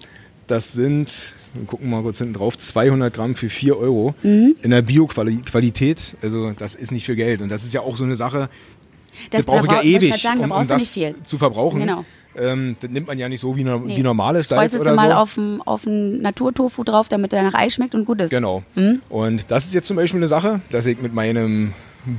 [0.48, 4.56] das sind, wir gucken mal kurz hinten drauf, 200 Gramm für 4 Euro mhm.
[4.62, 6.16] in der Bio-Qualität.
[6.22, 7.42] Also das ist nicht für Geld.
[7.42, 8.50] Und das ist ja auch so eine Sache,
[9.30, 11.80] das, das brauche ich ja ewig, sagen, um, um das zu verbrauchen.
[11.80, 12.04] Genau.
[12.38, 13.98] Ähm, das nimmt man ja nicht so wie, nee.
[13.98, 15.18] wie normales Salz Streust oder du mal so.
[15.18, 18.32] auf ein, auf Naturtofu drauf, damit der nach Ei schmeckt und gut ist.
[18.32, 18.64] Genau.
[18.76, 19.02] Mhm.
[19.10, 21.74] Und das ist jetzt zum Beispiel eine Sache, dass ich mit meinem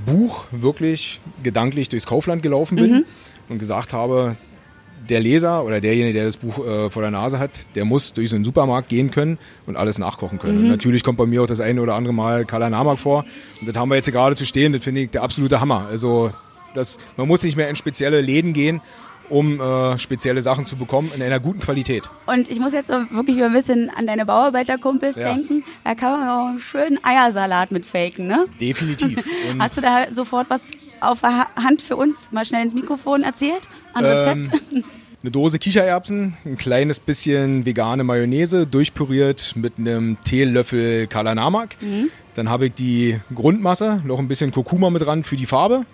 [0.07, 3.05] Buch wirklich gedanklich durchs Kaufland gelaufen bin mhm.
[3.49, 4.37] und gesagt habe,
[5.09, 8.31] der Leser oder derjenige, der das Buch äh, vor der Nase hat, der muss durch
[8.31, 10.59] so einen Supermarkt gehen können und alles nachkochen können.
[10.59, 10.65] Mhm.
[10.65, 13.25] Und natürlich kommt bei mir auch das eine oder andere Mal Kalanamak vor.
[13.61, 14.73] Und das haben wir jetzt hier gerade zu stehen.
[14.73, 15.87] Das finde ich der absolute Hammer.
[15.91, 16.31] Also
[16.75, 18.81] das, man muss nicht mehr in spezielle Läden gehen,
[19.29, 22.11] um äh, spezielle Sachen zu bekommen in einer guten Qualität.
[22.27, 25.33] Und ich muss jetzt wirklich ein bisschen an deine Bauarbeiterkumpels ja.
[25.33, 25.65] denken.
[25.85, 28.47] Da kann man auch einen schönen Eiersalat mit faken, ne?
[28.61, 29.25] Definitiv.
[29.51, 33.23] Und Hast du da sofort was auf der Hand für uns mal schnell ins Mikrofon
[33.23, 33.69] erzählt?
[33.93, 34.51] An Rezept?
[34.73, 34.85] Ähm,
[35.25, 41.77] eine Dose Kichererbsen, ein kleines bisschen vegane Mayonnaise, durchpüriert mit einem Teelöffel Kalanamak.
[41.81, 42.11] Mhm.
[42.35, 45.87] Dann habe ich die Grundmasse, noch ein bisschen Kurkuma mit dran für die Farbe.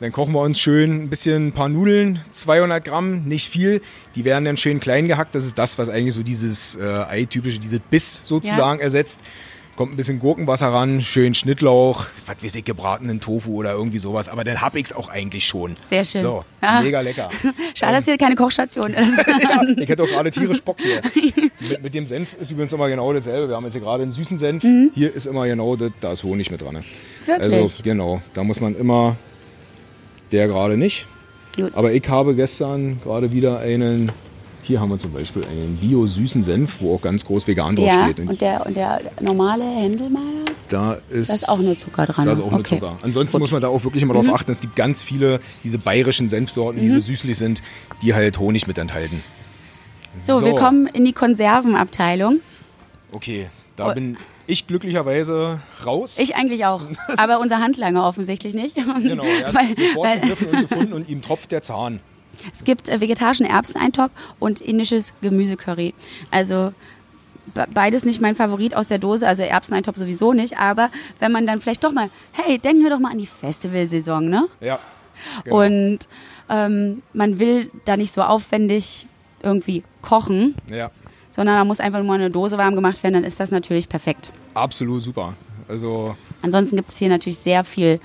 [0.00, 3.82] Dann kochen wir uns schön ein bisschen ein paar Nudeln, 200 Gramm, nicht viel.
[4.14, 5.34] Die werden dann schön klein gehackt.
[5.34, 8.84] Das ist das, was eigentlich so dieses äh, Ei-typische, diese Biss sozusagen ja.
[8.84, 9.20] ersetzt.
[9.74, 14.28] Kommt ein bisschen Gurkenwasser ran, schön Schnittlauch, was weiß ich, gebratenen Tofu oder irgendwie sowas.
[14.28, 15.76] Aber dann hab ich's auch eigentlich schon.
[15.86, 16.20] Sehr schön.
[16.20, 16.80] So, ah.
[16.80, 17.30] mega lecker.
[17.74, 19.24] Schade, dass hier keine Kochstation ist.
[19.76, 21.00] ich hätte auch gerade tierisch Bock hier.
[21.70, 23.48] mit, mit, dem Senf ist übrigens immer genau dasselbe.
[23.48, 24.64] Wir haben jetzt hier gerade einen süßen Senf.
[24.64, 24.90] Mhm.
[24.94, 26.84] Hier ist immer genau das, da ist Honig mit dran.
[27.24, 27.54] Wirklich?
[27.54, 29.16] Also genau, da muss man immer
[30.32, 31.06] der gerade nicht.
[31.56, 31.72] Gut.
[31.74, 34.12] Aber ich habe gestern gerade wieder einen,
[34.62, 38.04] hier haben wir zum Beispiel einen bio-süßen Senf, wo auch ganz groß vegan drauf ja,
[38.04, 38.28] steht.
[38.28, 40.44] Und der, und der normale Händelmeier?
[40.68, 42.26] Da ist, da ist auch nur Zucker dran.
[42.26, 42.54] Da ist auch okay.
[42.54, 42.98] nur Zucker.
[43.02, 43.40] Ansonsten Gut.
[43.40, 44.26] muss man da auch wirklich immer mhm.
[44.26, 44.50] drauf achten.
[44.50, 46.94] Es gibt ganz viele diese bayerischen Senfsorten, die mhm.
[46.94, 47.62] so süßlich sind,
[48.02, 49.22] die halt Honig mit enthalten.
[50.18, 52.40] So, so, wir kommen in die Konservenabteilung.
[53.12, 53.94] Okay, da oh.
[53.94, 54.16] bin
[54.48, 56.16] ich glücklicherweise raus.
[56.18, 56.82] Ich eigentlich auch.
[57.16, 58.74] Aber unser Handlanger offensichtlich nicht.
[58.74, 62.00] Genau, er hat sofort gegriffen und gefunden und ihm tropft der Zahn.
[62.52, 65.94] Es gibt äh, vegetarischen Erbseneintopf und indisches Gemüsecurry.
[66.30, 66.72] Also
[67.72, 71.60] beides nicht mein Favorit aus der Dose, also Erbseneintopf sowieso nicht, aber wenn man dann
[71.60, 74.48] vielleicht doch mal, hey, denken wir doch mal an die Festivalsaison, ne?
[74.60, 74.78] Ja.
[75.44, 75.64] Genau.
[75.64, 75.98] Und
[76.48, 79.06] ähm, man will da nicht so aufwendig
[79.42, 80.54] irgendwie kochen.
[80.70, 80.90] Ja
[81.38, 84.32] sondern da muss einfach nur eine Dose warm gemacht werden, dann ist das natürlich perfekt.
[84.54, 85.34] Absolut super.
[85.68, 88.00] Also Ansonsten gibt es hier natürlich sehr viel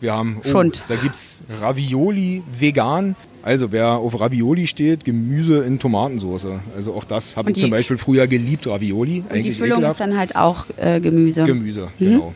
[0.00, 0.84] wir haben, oh, Schund.
[0.88, 3.16] Da gibt es Ravioli vegan.
[3.42, 6.46] Also wer auf Ravioli steht, Gemüse in Tomatensauce.
[6.76, 9.24] Also auch das habe ich zum Beispiel früher geliebt, Ravioli.
[9.30, 10.00] Und die Füllung ekelhaft.
[10.00, 11.44] ist dann halt auch äh, Gemüse.
[11.44, 12.04] Gemüse, mhm.
[12.04, 12.34] genau.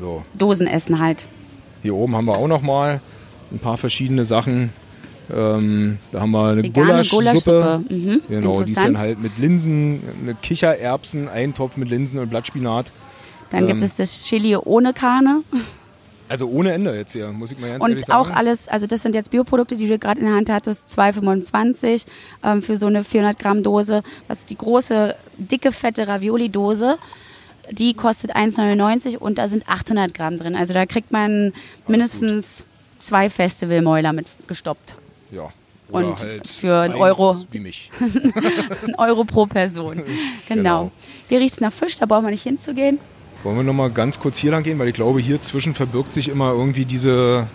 [0.00, 0.22] So.
[0.36, 1.28] Dosenessen halt.
[1.82, 3.00] Hier oben haben wir auch noch mal
[3.52, 4.70] ein paar verschiedene Sachen.
[5.34, 7.24] Ähm, da haben wir eine Gulaschsuppe.
[7.24, 7.84] Gulaschsuppe.
[7.88, 8.20] Mhm.
[8.28, 12.92] Genau, die ist dann halt mit Linsen, eine Kichererbsen, Eintopf mit Linsen und Blattspinat.
[13.50, 15.42] Dann ähm, gibt es das Chili ohne Karne.
[16.28, 19.14] Also ohne Ende jetzt hier, muss ich mal ganz Und auch alles, also das sind
[19.14, 22.04] jetzt Bioprodukte, die du gerade in der Hand hattest, 2,25
[22.44, 24.02] ähm, für so eine 400 Gramm Dose.
[24.28, 26.98] Das ist die große, dicke, fette Ravioli-Dose.
[27.70, 30.54] Die kostet 1,99 und da sind 800 Gramm drin.
[30.54, 31.52] Also da kriegt man
[31.86, 32.66] mindestens
[32.98, 34.96] zwei Festivalmäuler mit gestoppt.
[35.30, 35.50] Ja.
[35.90, 37.36] Oder und halt für einen Euro.
[37.50, 37.90] Wie mich.
[38.86, 40.02] ein Euro pro Person.
[40.48, 40.62] Genau.
[40.62, 40.92] genau.
[41.28, 42.98] Hier riecht es nach Fisch, da brauchen wir nicht hinzugehen.
[43.42, 46.30] Wollen wir nochmal ganz kurz hier lang gehen, weil ich glaube, hier zwischen verbirgt sich
[46.30, 47.46] immer irgendwie diese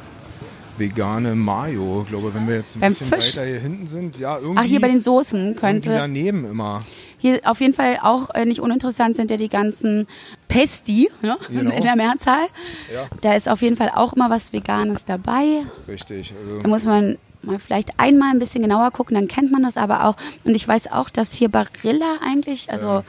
[0.78, 2.01] vegane Mayo.
[2.03, 3.36] Ich glaube, wenn wir jetzt ein Beim bisschen Fisch?
[3.36, 4.59] weiter hier hinten sind, ja, irgendwie.
[4.59, 5.89] Ach, hier bei den Soßen könnte.
[5.89, 6.82] daneben immer.
[7.17, 10.07] Hier auf jeden Fall auch äh, nicht uninteressant sind ja die ganzen
[10.47, 11.76] Pesti ja, genau.
[11.76, 12.45] in der Mehrzahl.
[12.93, 13.07] Ja.
[13.21, 15.63] Da ist auf jeden Fall auch immer was Veganes dabei.
[15.88, 16.34] Richtig.
[16.39, 19.77] Also da muss man mal vielleicht einmal ein bisschen genauer gucken, dann kennt man das
[19.77, 20.15] aber auch.
[20.43, 23.03] Und ich weiß auch, dass hier Barilla eigentlich, also ja.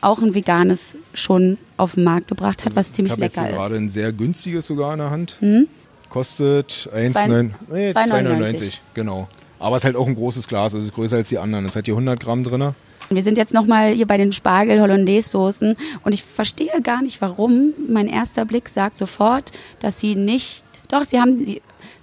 [0.00, 3.36] auch ein veganes schon auf den Markt gebracht hat, was ziemlich lecker ist.
[3.36, 5.36] Ich habe gerade ein sehr günstiges sogar in der Hand.
[5.40, 5.68] Hm?
[6.08, 8.78] Kostet 1,99.
[8.94, 9.28] Genau.
[9.58, 11.64] Aber es ist halt auch ein großes Glas, also größer als die anderen.
[11.66, 12.74] Es hat hier 100 Gramm drin.
[13.10, 17.72] Wir sind jetzt nochmal hier bei den Spargel-Hollandaise-Soßen und ich verstehe gar nicht, warum.
[17.88, 21.62] Mein erster Blick sagt sofort, dass sie nicht, doch, sie haben die,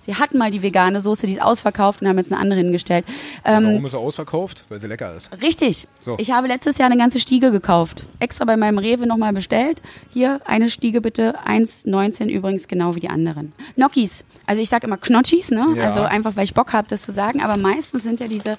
[0.09, 3.05] Sie hatten mal die vegane Soße, die ist ausverkauft und haben jetzt eine andere hingestellt.
[3.45, 4.63] Ähm, Warum ist sie ausverkauft?
[4.67, 5.29] Weil sie lecker ist.
[5.39, 5.87] Richtig.
[5.99, 6.15] So.
[6.17, 8.07] Ich habe letztes Jahr eine ganze Stiege gekauft.
[8.17, 9.83] Extra bei meinem Rewe nochmal bestellt.
[10.09, 13.53] Hier eine Stiege bitte, 1,19 übrigens genau wie die anderen.
[13.75, 14.25] Gnocchis.
[14.47, 15.75] Also ich sage immer Knotschis, ne?
[15.75, 15.83] Ja.
[15.83, 17.43] Also einfach, weil ich Bock habe, das zu sagen.
[17.43, 18.57] Aber meistens sind ja diese,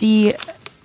[0.00, 0.32] die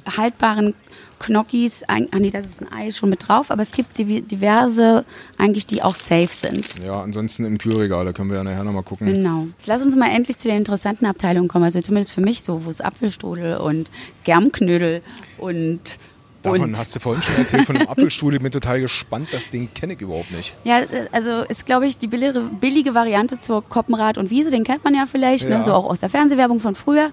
[0.06, 0.74] haltbaren
[1.20, 5.06] Knockis, ah nee, das ist ein Ei schon mit drauf, aber es gibt diverse
[5.38, 6.74] eigentlich, die auch safe sind.
[6.84, 9.08] Ja, ansonsten im Kühlregal, da können wir ja nachher nochmal gucken.
[9.08, 9.48] Genau.
[9.58, 12.66] Jetzt lass uns mal endlich zu den interessanten Abteilungen kommen, also zumindest für mich so,
[12.66, 13.92] wo es Apfelstrudel und
[14.24, 15.04] Germknödel
[15.38, 16.00] und
[16.42, 18.34] Davon und hast du vorhin schon erzählt, von einem Apfelstuhl.
[18.34, 19.30] Ich bin total gespannt.
[19.32, 20.56] Das Ding kenne ich überhaupt nicht.
[20.64, 20.82] Ja,
[21.12, 24.50] also ist, glaube ich, die billige, billige Variante zur Koppenrad und Wiese.
[24.50, 25.52] Den kennt man ja vielleicht, ne?
[25.52, 25.58] ja.
[25.60, 25.64] Ne?
[25.64, 27.12] so auch aus der Fernsehwerbung von früher.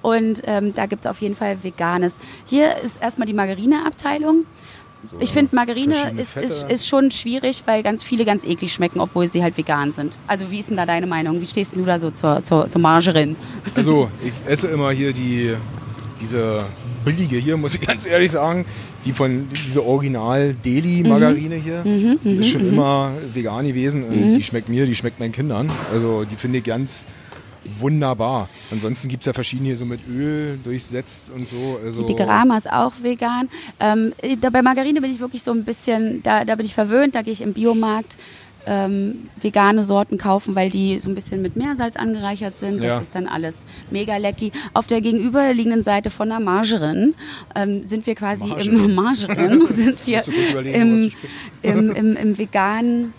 [0.00, 2.18] Und ähm, da gibt's auf jeden Fall Veganes.
[2.46, 4.46] Hier ist erstmal die Margarine-Abteilung.
[5.10, 9.00] So, ich finde, Margarine ist, ist, ist schon schwierig, weil ganz viele ganz eklig schmecken,
[9.00, 10.18] obwohl sie halt vegan sind.
[10.26, 11.40] Also wie ist denn da deine Meinung?
[11.40, 13.36] Wie stehst du da so zur, zur, zur Margerin?
[13.74, 15.56] Also ich esse immer hier die
[16.20, 16.64] diese
[17.04, 18.64] billige hier, muss ich ganz ehrlich sagen,
[19.04, 21.62] die von dieser Original Deli Margarine mhm.
[21.62, 22.72] hier, mhm, die ist schon mhm.
[22.74, 24.34] immer vegan gewesen und mhm.
[24.34, 25.70] die schmeckt mir, die schmeckt meinen Kindern.
[25.92, 27.06] Also die finde ich ganz
[27.78, 28.48] wunderbar.
[28.70, 31.78] Ansonsten gibt es ja verschiedene hier so mit Öl durchsetzt und so.
[31.84, 33.48] Also die Grama ist auch vegan.
[33.78, 37.14] Ähm, da bei Margarine bin ich wirklich so ein bisschen, da, da bin ich verwöhnt,
[37.14, 38.18] da gehe ich im Biomarkt
[38.66, 42.82] ähm, vegane Sorten kaufen, weil die so ein bisschen mit Meersalz angereichert sind.
[42.82, 42.98] Das ja.
[43.00, 44.52] ist dann alles mega lecky.
[44.74, 47.14] Auf der gegenüberliegenden Seite von der Margerin
[47.54, 48.84] ähm, sind wir quasi Margerin.
[48.84, 50.22] im Margerin, sind wir
[50.66, 51.10] im,
[51.62, 53.12] im, im, im veganen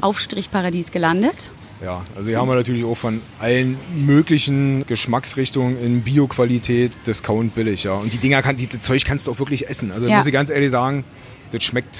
[0.00, 1.50] Aufstrichparadies gelandet.
[1.82, 7.84] Ja, also hier haben wir natürlich auch von allen möglichen Geschmacksrichtungen in Bio-Qualität Discount billig,
[7.84, 7.92] ja.
[7.92, 9.92] Und die Dinger kann, die, das Zeug kannst du auch wirklich essen.
[9.92, 10.16] Also ja.
[10.16, 11.04] muss ich ganz ehrlich sagen,
[11.52, 11.94] das schmeckt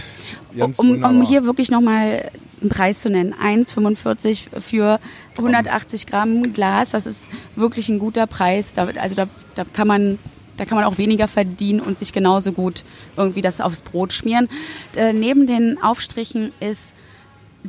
[0.56, 2.30] ganz um, um hier wirklich nochmal
[2.60, 3.34] einen Preis zu nennen.
[3.34, 4.98] 1,45 für
[5.36, 8.72] 180 Gramm Glas, das ist wirklich ein guter Preis.
[8.74, 10.18] Da, also da, da kann man
[10.56, 12.84] da kann man auch weniger verdienen und sich genauso gut
[13.16, 14.48] irgendwie das aufs Brot schmieren.
[14.94, 16.94] Äh, neben den Aufstrichen ist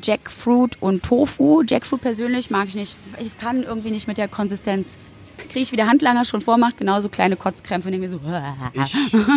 [0.02, 1.64] Jackfruit und Tofu.
[1.68, 2.98] Jackfruit persönlich mag ich nicht.
[3.20, 5.00] Ich kann irgendwie nicht mit der Konsistenz
[5.38, 7.90] kriege ich, wie der Handlanger schon vormacht, genauso kleine Kotzkrämpfe.
[7.90, 8.20] Und denke so,
[8.74, 8.96] ich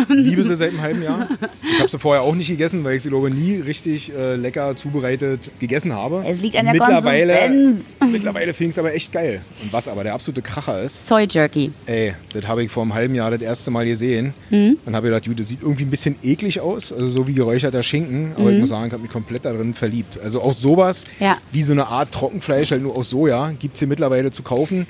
[0.09, 1.27] liebe sie seit einem halben Jahr.
[1.63, 4.35] Ich habe sie vorher auch nicht gegessen, weil ich sie, glaube ich, nie richtig äh,
[4.35, 6.23] lecker zubereitet gegessen habe.
[6.25, 7.97] Es liegt an der mittlerweile, Konsistenz.
[8.11, 9.41] Mittlerweile fing es aber echt geil.
[9.61, 11.07] Und was aber der absolute Kracher ist...
[11.07, 11.71] Soy Jerky.
[11.85, 14.33] Ey, das habe ich vor einem halben Jahr das erste Mal gesehen.
[14.49, 14.77] Mhm.
[14.85, 17.83] Dann habe ich gedacht, das sieht irgendwie ein bisschen eklig aus, also so wie geräucherter
[17.83, 18.33] Schinken.
[18.35, 18.53] Aber mhm.
[18.53, 20.19] ich muss sagen, ich habe mich komplett darin verliebt.
[20.23, 21.37] Also auch sowas, ja.
[21.51, 24.87] wie so eine Art Trockenfleisch, halt nur aus Soja, gibt es hier mittlerweile zu kaufen.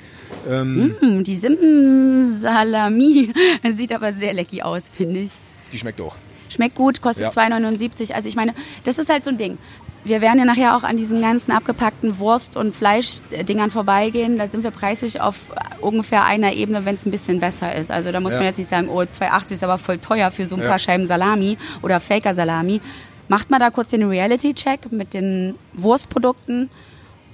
[0.50, 3.32] Ähm, mm, die Simpen-Salami
[3.72, 5.32] sieht aber sehr lecky aus, finde ich.
[5.72, 6.14] Die schmeckt auch.
[6.48, 7.42] Schmeckt gut, kostet ja.
[7.42, 8.12] 2,79.
[8.12, 9.58] Also ich meine, das ist halt so ein Ding.
[10.04, 14.36] Wir werden ja nachher auch an diesen ganzen abgepackten Wurst- und Fleischdingern vorbeigehen.
[14.36, 15.36] Da sind wir preislich auf
[15.80, 17.90] ungefähr einer Ebene, wenn es ein bisschen besser ist.
[17.90, 18.40] Also da muss ja.
[18.40, 20.68] man jetzt nicht sagen, oh, 2,80 ist aber voll teuer für so ein ja.
[20.68, 22.80] paar Scheiben Salami oder Faker-Salami.
[23.28, 26.68] Macht mal da kurz den Reality-Check mit den Wurstprodukten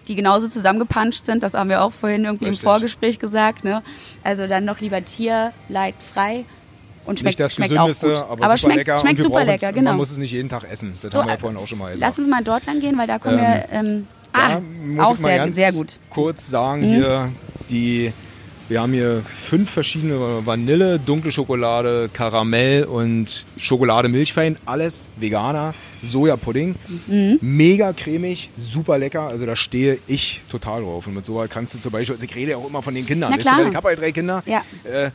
[0.08, 1.42] die genauso zusammengepanscht sind.
[1.42, 2.62] Das haben wir auch vorhin irgendwie Richtig.
[2.62, 3.64] im Vorgespräch gesagt.
[3.64, 3.82] Ne?
[4.24, 6.44] Also dann noch lieber tierleidfrei.
[7.04, 8.16] Und schmeckt, das schmeckt auch gut.
[8.16, 8.98] aber, aber schmeckt, lecker.
[8.98, 9.90] schmeckt super lecker, genau.
[9.92, 10.92] Man muss es nicht jeden Tag essen.
[11.00, 12.00] Das so, haben wir ja vorhin auch schon mal gesagt.
[12.00, 13.68] Lass uns mal dort lang gehen, weil da kommen ähm, wir.
[13.72, 14.06] Ähm,
[14.98, 15.98] ah, auch sehr, sehr gut.
[16.10, 16.94] Kurz sagen mhm.
[16.94, 17.32] hier
[17.70, 18.12] die
[18.68, 24.58] wir haben hier fünf verschiedene Vanille, dunkle Schokolade, Karamell und Schokolade Milchfein.
[24.66, 25.74] Alles Veganer.
[26.02, 26.74] Sojapudding.
[27.06, 27.38] Mhm.
[27.40, 29.22] Mega cremig, super lecker.
[29.22, 31.06] Also da stehe ich total drauf.
[31.06, 33.06] Und mit so kannst du zum Beispiel, also ich rede ja auch immer von den
[33.06, 33.30] Kindern.
[33.30, 33.66] Na klar.
[33.66, 34.42] ich habe halt drei Kinder.
[34.44, 34.62] Ja.
[34.84, 35.10] Äh,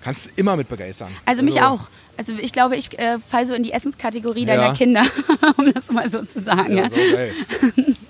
[0.00, 1.08] kannst du immer mit begeistern.
[1.26, 1.90] Also, also mich auch.
[2.16, 4.74] Also ich glaube, ich äh, falle so in die Essenskategorie deiner ja.
[4.74, 5.04] Kinder,
[5.56, 6.76] um das mal so zu sagen.
[6.76, 6.88] Ja, ja.
[6.88, 7.32] So geil.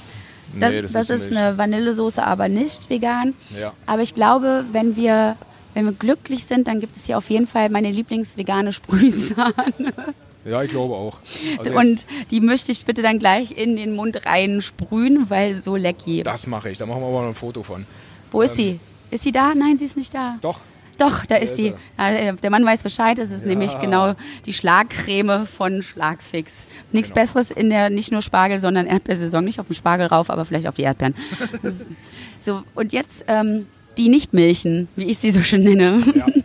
[0.54, 3.34] ähm, Nee, das, das, ist, ist eine Vanillesoße, aber nicht vegan.
[3.58, 3.72] Ja.
[3.86, 5.36] Aber ich glaube, wenn wir,
[5.74, 9.54] wenn wir glücklich sind, dann gibt es hier auf jeden Fall meine Lieblingsvegane Sprühsahne.
[10.44, 11.18] Ja, ich glaube auch.
[11.58, 15.76] Also und die möchte ich bitte dann gleich in den Mund rein sprühen, weil so
[15.76, 16.22] lecky.
[16.22, 16.78] Das mache ich.
[16.78, 17.84] Da machen wir mal ein Foto von.
[18.30, 18.80] Wo ist ähm, sie?
[19.10, 19.54] Ist sie da?
[19.54, 20.38] Nein, sie ist nicht da.
[20.40, 20.60] Doch.
[20.98, 21.74] Doch, da ist sie.
[21.96, 23.18] Äh, der Mann weiß Bescheid.
[23.18, 23.48] Es ist ja.
[23.48, 24.14] nämlich genau
[24.46, 26.66] die Schlagcreme von Schlagfix.
[26.92, 27.22] Nichts genau.
[27.22, 29.44] Besseres in der nicht nur Spargel, sondern Erdbeersaison.
[29.44, 31.14] Nicht auf den Spargel rauf, aber vielleicht auf die Erdbeeren.
[32.40, 36.02] so, und jetzt ähm, die Nichtmilchen, wie ich sie so schön nenne.
[36.14, 36.26] Ja.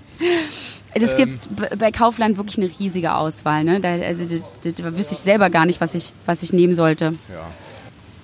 [0.95, 3.63] Es ähm, gibt bei Kaufland wirklich eine riesige Auswahl.
[3.63, 3.79] Ne?
[3.79, 6.75] Da, also, da, da, da wüsste ich selber gar nicht, was ich, was ich nehmen
[6.75, 7.15] sollte.
[7.29, 7.47] Ja,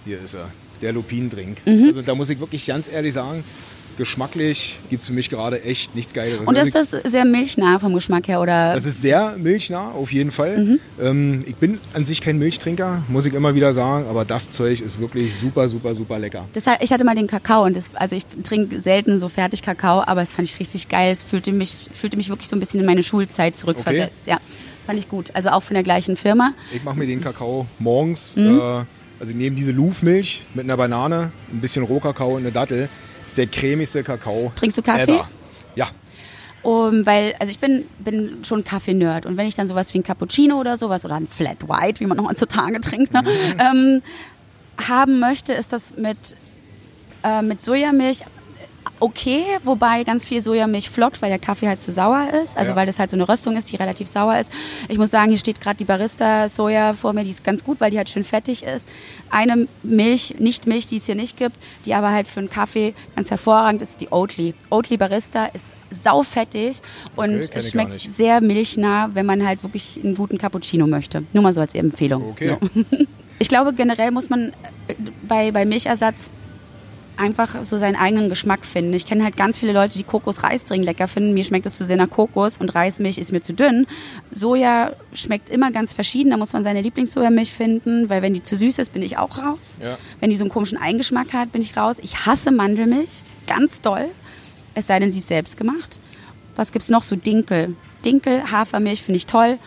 [0.06, 0.50] hier ist er.
[0.82, 1.66] der Lupinendrink.
[1.66, 1.86] Mhm.
[1.88, 3.44] Also da muss ich wirklich ganz ehrlich sagen,
[4.00, 6.48] geschmacklich gibt es für mich gerade echt nichts Geileres.
[6.48, 8.42] Und ist das sehr milchnah vom Geschmack her?
[8.42, 8.74] Oder?
[8.74, 10.58] Das ist sehr milchnah, auf jeden Fall.
[10.58, 10.80] Mhm.
[11.00, 14.82] Ähm, ich bin an sich kein Milchtrinker, muss ich immer wieder sagen, aber das Zeug
[14.82, 16.48] ist wirklich super, super, super lecker.
[16.54, 20.02] Das, ich hatte mal den Kakao und das, also ich trinke selten so fertig Kakao,
[20.06, 21.12] aber es fand ich richtig geil.
[21.12, 24.22] Es fühlte mich, fühlte mich wirklich so ein bisschen in meine Schulzeit zurückversetzt.
[24.22, 24.32] Okay.
[24.32, 24.38] Ja,
[24.86, 25.32] fand ich gut.
[25.36, 26.54] Also auch von der gleichen Firma.
[26.74, 28.38] Ich mache mir den Kakao morgens.
[28.38, 28.60] Mhm.
[28.60, 28.62] Äh,
[29.20, 32.88] also ich nehme diese Louvmilch mit einer Banane, ein bisschen Rohkakao und eine Dattel
[33.30, 34.52] ist der cremigste Kakao.
[34.56, 35.04] Trinkst du Kaffee?
[35.04, 35.30] Ever.
[35.76, 35.88] Ja.
[36.62, 40.04] Um, weil, also ich bin, bin schon Kaffee-Nerd und wenn ich dann sowas wie ein
[40.04, 43.60] Cappuccino oder sowas oder ein Flat White, wie man noch heutzutage trinkt, ne, mhm.
[43.60, 44.02] ähm,
[44.78, 46.36] haben möchte, ist das mit,
[47.24, 48.26] äh, mit Sojamilch
[49.00, 52.58] okay, wobei ganz viel Sojamilch flockt, weil der Kaffee halt zu sauer ist.
[52.58, 52.76] Also ja.
[52.76, 54.52] weil das halt so eine Röstung ist, die relativ sauer ist.
[54.88, 57.92] Ich muss sagen, hier steht gerade die Barista-Soja vor mir, die ist ganz gut, weil
[57.92, 58.88] die halt schön fettig ist.
[59.30, 62.94] Eine Milch, nicht Milch, die es hier nicht gibt, die aber halt für einen Kaffee
[63.16, 64.54] ganz hervorragend ist, die Oatly.
[64.70, 66.82] Oatly Barista ist saufettig
[67.16, 71.24] und okay, es schmeckt sehr milchnah, wenn man halt wirklich einen guten Cappuccino möchte.
[71.34, 72.30] Nur mal so als Empfehlung.
[72.30, 72.58] Okay.
[72.60, 72.86] So.
[73.42, 74.50] Ich glaube, generell muss man
[74.88, 76.30] äh, bei, bei Milchersatz
[77.20, 78.94] einfach so seinen eigenen Geschmack finden.
[78.94, 81.34] Ich kenne halt ganz viele Leute, die Kokos-Reisdrink lecker finden.
[81.34, 83.86] Mir schmeckt es zu sehr nach Kokos und Reismilch ist mir zu dünn.
[84.32, 86.32] Soja schmeckt immer ganz verschieden.
[86.32, 89.38] Da muss man seine Lieblingssojamilch finden, weil wenn die zu süß ist, bin ich auch
[89.38, 89.80] raus.
[89.84, 89.98] Ja.
[90.20, 91.98] Wenn die so einen komischen Eigengeschmack hat, bin ich raus.
[92.02, 94.06] Ich hasse Mandelmilch, ganz doll.
[94.74, 96.00] Es sei denn, sie ist selbst gemacht.
[96.56, 97.16] Was gibt es noch so?
[97.16, 97.76] Dinkel.
[98.06, 99.60] Dinkel, Hafermilch finde ich toll.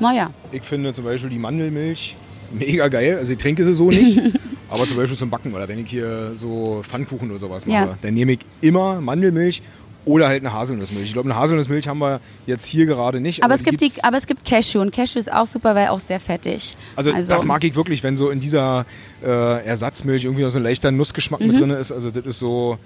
[0.00, 0.30] Naja.
[0.52, 2.16] Ich finde zum Beispiel die Mandelmilch
[2.52, 3.18] mega geil.
[3.18, 4.20] Also ich trinke sie so nicht.
[4.72, 7.98] aber zum Beispiel zum Backen oder wenn ich hier so Pfannkuchen oder sowas mache, ja.
[8.00, 9.62] dann nehme ich immer Mandelmilch
[10.04, 11.06] oder halt eine Haselnussmilch.
[11.06, 13.42] Ich glaube, eine Haselnussmilch haben wir jetzt hier gerade nicht.
[13.42, 15.88] Aber, aber es, gibt die, aber es gibt Cashew und Cashew ist auch super, weil
[15.88, 16.76] auch sehr fettig.
[16.96, 18.84] Also, also das mag ich wirklich, wenn so in dieser
[19.22, 21.46] äh, Ersatzmilch irgendwie noch so ein leichter Nussgeschmack mhm.
[21.46, 21.92] mit drin ist.
[21.92, 22.78] Also das ist so...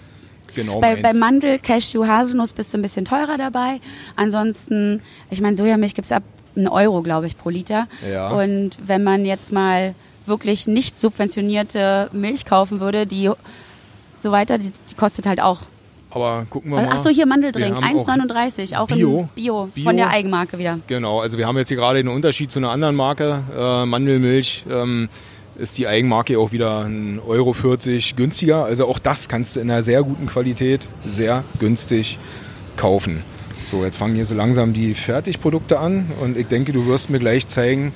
[0.54, 3.80] Genau bei, bei, Mandel, Cashew, Haselnuss bist du ein bisschen teurer dabei.
[4.14, 6.22] Ansonsten, ich meine, Sojamilch gibt es ab
[6.56, 7.88] einen Euro, glaube ich, pro Liter.
[8.10, 8.30] Ja.
[8.30, 9.94] Und wenn man jetzt mal
[10.28, 13.30] wirklich nicht subventionierte Milch kaufen würde, die
[14.16, 15.62] so weiter, die, die kostet halt auch.
[16.10, 16.88] Aber gucken wir mal.
[16.88, 20.78] Achso, hier Mandeldrink, 1,39, auch, auch Bio, Bio, Bio, von der Eigenmarke wieder.
[20.86, 23.42] Genau, also wir haben jetzt hier gerade einen Unterschied zu einer anderen Marke.
[23.54, 25.08] Äh, Mandelmilch ähm,
[25.58, 27.54] ist die Eigenmarke auch wieder 1,40 Euro
[28.16, 28.64] günstiger.
[28.64, 32.18] Also auch das kannst du in einer sehr guten Qualität sehr günstig
[32.76, 33.22] kaufen.
[33.64, 37.18] So, jetzt fangen hier so langsam die Fertigprodukte an und ich denke, du wirst mir
[37.18, 37.92] gleich zeigen,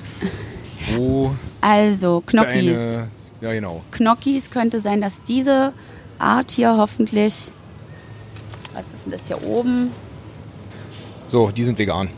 [0.95, 1.35] wo.
[1.61, 2.77] Also, Knockis.
[2.77, 3.07] Deine,
[3.41, 3.83] ja, genau.
[3.91, 5.73] Knockis könnte sein, dass diese
[6.19, 7.51] Art hier hoffentlich.
[8.73, 9.91] Was ist denn das hier oben?
[11.27, 12.09] So, die sind vegan.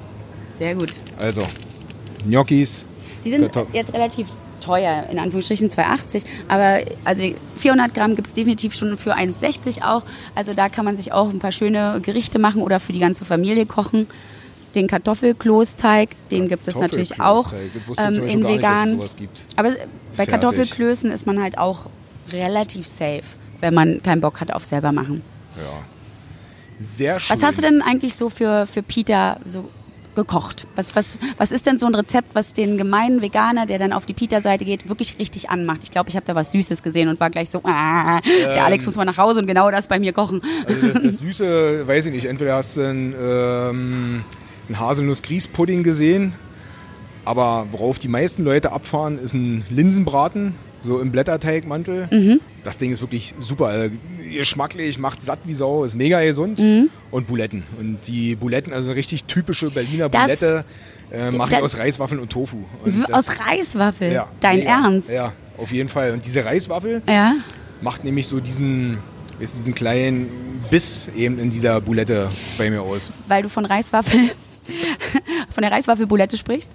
[0.57, 0.93] Sehr gut.
[1.19, 1.43] Also,
[2.25, 2.85] Gnocchis.
[3.23, 4.27] Die sind jetzt relativ
[4.59, 6.23] teuer, in Anführungsstrichen 2,80.
[6.47, 7.23] Aber also
[7.57, 10.03] 400 Gramm gibt es definitiv schon für 1,60 auch.
[10.35, 13.25] Also da kann man sich auch ein paar schöne Gerichte machen oder für die ganze
[13.25, 14.07] Familie kochen.
[14.75, 17.53] Den Kartoffelklosteig, den gibt es natürlich auch
[17.97, 18.99] ähm, in vegan.
[19.55, 20.31] Aber bei Fertig.
[20.31, 21.87] Kartoffelklößen ist man halt auch
[22.31, 23.23] relativ safe,
[23.59, 25.21] wenn man keinen Bock hat auf selber machen.
[25.57, 25.83] Ja.
[26.79, 27.35] Sehr schön.
[27.35, 29.69] Was hast du denn eigentlich so für, für Peter so
[30.15, 30.67] gekocht?
[30.75, 34.05] Was, was, was ist denn so ein Rezept, was den gemeinen Veganer, der dann auf
[34.05, 35.79] die Pita-Seite geht, wirklich richtig anmacht?
[35.83, 38.63] Ich glaube, ich habe da was Süßes gesehen und war gleich so, ah, der ähm,
[38.63, 40.41] Alex muss mal nach Hause und genau das bei mir kochen.
[40.67, 44.23] Also das, das Süße, weiß ich nicht, entweder hast du einen, ähm,
[44.67, 46.33] einen Haselnuss-Grießpudding gesehen,
[47.25, 52.07] aber worauf die meisten Leute abfahren, ist ein Linsenbraten so im Blätterteigmantel.
[52.11, 52.41] Mhm.
[52.63, 53.67] Das Ding ist wirklich super.
[53.67, 56.59] Also, geschmacklich, macht satt wie Sau, ist mega gesund.
[56.59, 56.89] Mhm.
[57.11, 57.63] Und Buletten.
[57.79, 60.65] Und die Buletten, also eine richtig typische Berliner das, Bulette,
[61.11, 62.63] äh, mache ich aus Reiswaffeln und Tofu.
[62.83, 64.11] Und aus das, Reiswaffel?
[64.11, 64.71] Ja, Dein mega.
[64.71, 65.09] Ernst?
[65.09, 66.11] Ja, auf jeden Fall.
[66.11, 67.35] Und diese Reiswaffel ja.
[67.81, 68.97] macht nämlich so diesen,
[69.39, 70.29] ist diesen kleinen
[70.69, 73.11] Biss eben in dieser Bulette bei mir aus.
[73.27, 74.19] Weil du von Reiswaffel,
[75.49, 76.71] von der Reiswaffelbulette sprichst.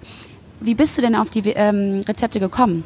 [0.61, 2.83] Wie bist du denn auf die ähm, Rezepte gekommen?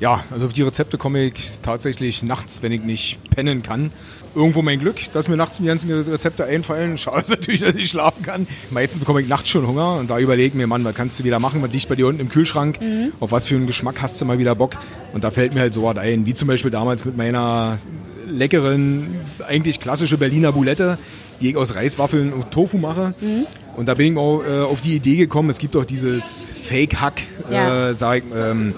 [0.00, 3.92] Ja, also auf die Rezepte komme ich tatsächlich nachts, wenn ich nicht pennen kann.
[4.34, 6.98] Irgendwo mein Glück, dass mir nachts die ganzen Rezepte einfallen.
[6.98, 8.48] Schade ist natürlich, dass ich schlafen kann.
[8.70, 11.38] Meistens bekomme ich nachts schon Hunger und da überlege mir, Mann, was kannst du wieder
[11.38, 11.62] machen?
[11.62, 12.80] Was liegt bei dir unten im Kühlschrank?
[12.80, 13.12] Mhm.
[13.20, 14.76] Auf was für einen Geschmack hast du mal wieder Bock?
[15.12, 17.78] Und da fällt mir halt so was ein, wie zum Beispiel damals mit meiner
[18.26, 19.06] leckeren,
[19.46, 20.98] eigentlich klassische Berliner Boulette,
[21.40, 23.14] die ich aus Reiswaffeln und Tofu mache.
[23.20, 23.46] Mhm.
[23.76, 27.22] Und da bin ich auch äh, auf die Idee gekommen, es gibt auch dieses Fake-Hack,
[27.50, 27.90] ja.
[27.90, 28.74] äh, sag ich, ähm,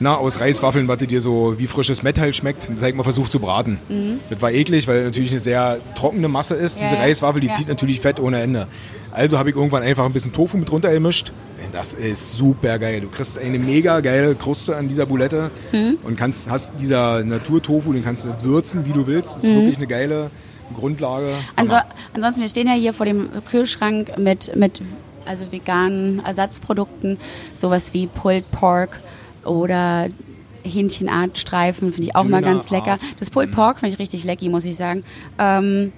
[0.00, 2.70] na, aus Reiswaffeln, was dir so wie frisches Metall schmeckt.
[2.70, 3.78] Das habe ich mal versucht zu braten.
[3.90, 4.20] Mhm.
[4.30, 6.80] Das war eklig, weil natürlich eine sehr trockene Masse ist.
[6.80, 7.52] Ja, Diese Reiswaffel, die ja.
[7.52, 8.66] zieht natürlich Fett ohne Ende.
[9.12, 11.32] Also habe ich irgendwann einfach ein bisschen Tofu mit runter gemischt.
[11.72, 13.00] Das ist super geil.
[13.00, 15.98] Du kriegst eine mega geile Kruste an dieser Boulette mhm.
[16.02, 19.36] und kannst, hast dieser Naturtofu, den kannst du würzen, wie du willst.
[19.36, 19.56] Das ist mhm.
[19.56, 20.30] wirklich eine geile
[20.74, 21.32] Grundlage.
[21.56, 21.76] Also,
[22.14, 24.82] ansonsten, wir stehen ja hier vor dem Kühlschrank mit, mit
[25.26, 27.18] also veganen Ersatzprodukten,
[27.54, 29.00] sowas wie Pulled Pork
[29.44, 30.08] oder
[30.62, 32.92] Hähnchenartstreifen, finde ich auch Döner mal ganz lecker.
[32.92, 33.04] Art.
[33.18, 33.54] Das Pulled mhm.
[33.54, 35.04] Pork finde ich richtig lecky, muss ich sagen.
[35.38, 35.92] Ähm,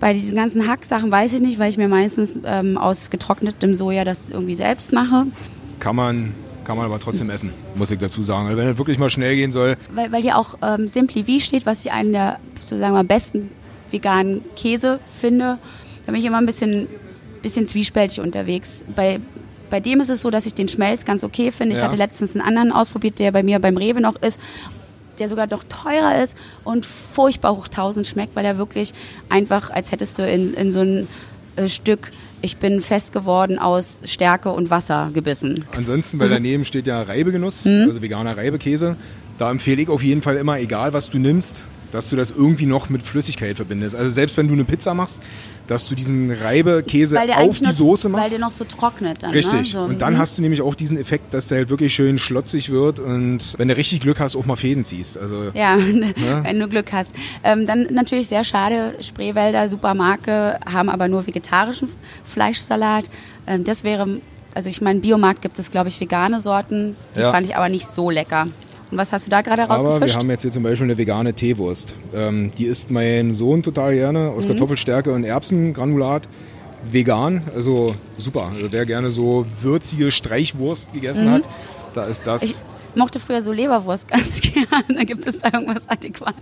[0.00, 4.04] bei diesen ganzen Hacksachen weiß ich nicht, weil ich mir meistens ähm, aus getrocknetem Soja
[4.04, 5.26] das irgendwie selbst mache.
[5.78, 8.46] Kann man kann man aber trotzdem essen, muss ich dazu sagen.
[8.46, 9.76] Also wenn es wirklich mal schnell gehen soll.
[9.92, 13.50] Weil, weil hier auch ähm, Simply V steht, was ich einen der sozusagen mal besten
[13.92, 15.58] veganen Käse finde.
[16.06, 16.88] Da bin ich immer ein bisschen,
[17.42, 18.84] bisschen zwiespältig unterwegs.
[18.94, 19.20] Bei,
[19.68, 21.74] bei dem ist es so, dass ich den Schmelz ganz okay finde.
[21.74, 21.86] Ich ja.
[21.86, 24.40] hatte letztens einen anderen ausprobiert, der bei mir beim Rewe noch ist,
[25.18, 28.92] der sogar doch teurer ist und furchtbar hoch 1000 schmeckt, weil er wirklich
[29.28, 31.08] einfach, als hättest du in, in so ein
[31.56, 32.10] äh, Stück
[32.42, 35.64] ich bin fest geworden aus Stärke und Wasser gebissen.
[35.76, 37.84] Ansonsten, weil daneben steht ja Reibegenuss, mhm.
[37.86, 38.96] also veganer Reibekäse.
[39.38, 41.62] Da empfehle ich auf jeden Fall immer, egal was du nimmst,
[41.92, 43.94] dass du das irgendwie noch mit Flüssigkeit verbindest.
[43.94, 45.20] Also selbst wenn du eine Pizza machst,
[45.66, 48.24] dass du diesen Reibekäse auf die noch, Soße machst.
[48.24, 49.30] Weil der noch so trocknet dann.
[49.30, 49.36] Ne?
[49.36, 49.60] Richtig.
[49.60, 49.64] Ne?
[49.64, 50.18] So, und dann mh.
[50.18, 53.68] hast du nämlich auch diesen Effekt, dass der halt wirklich schön schlotzig wird und wenn
[53.68, 55.16] du richtig Glück hast, auch mal Fäden ziehst.
[55.16, 56.12] Also, ja, ne?
[56.42, 57.14] wenn du Glück hast.
[57.44, 61.88] Ähm, dann natürlich sehr schade, Spreewälder, Supermarke, haben aber nur vegetarischen
[62.24, 63.08] Fleischsalat.
[63.46, 64.20] Ähm, das wäre
[64.54, 66.96] also ich meine, Biomarkt gibt es, glaube ich, vegane Sorten.
[67.16, 67.30] Die ja.
[67.30, 68.48] fand ich aber nicht so lecker.
[68.90, 69.96] Und was hast du da gerade rausgefischt?
[69.96, 71.94] Aber wir haben jetzt hier zum Beispiel eine vegane Teewurst.
[72.12, 74.48] Ähm, die isst mein Sohn total gerne aus mhm.
[74.48, 76.28] Kartoffelstärke und Erbsengranulat.
[76.90, 78.48] Vegan, also super.
[78.54, 81.32] Also wer gerne so würzige Streichwurst gegessen mhm.
[81.32, 81.48] hat,
[81.94, 82.42] da ist das.
[82.42, 82.54] Ich
[82.96, 84.66] mochte früher so Leberwurst ganz gern.
[84.88, 86.34] Da gibt es da irgendwas Adäquates.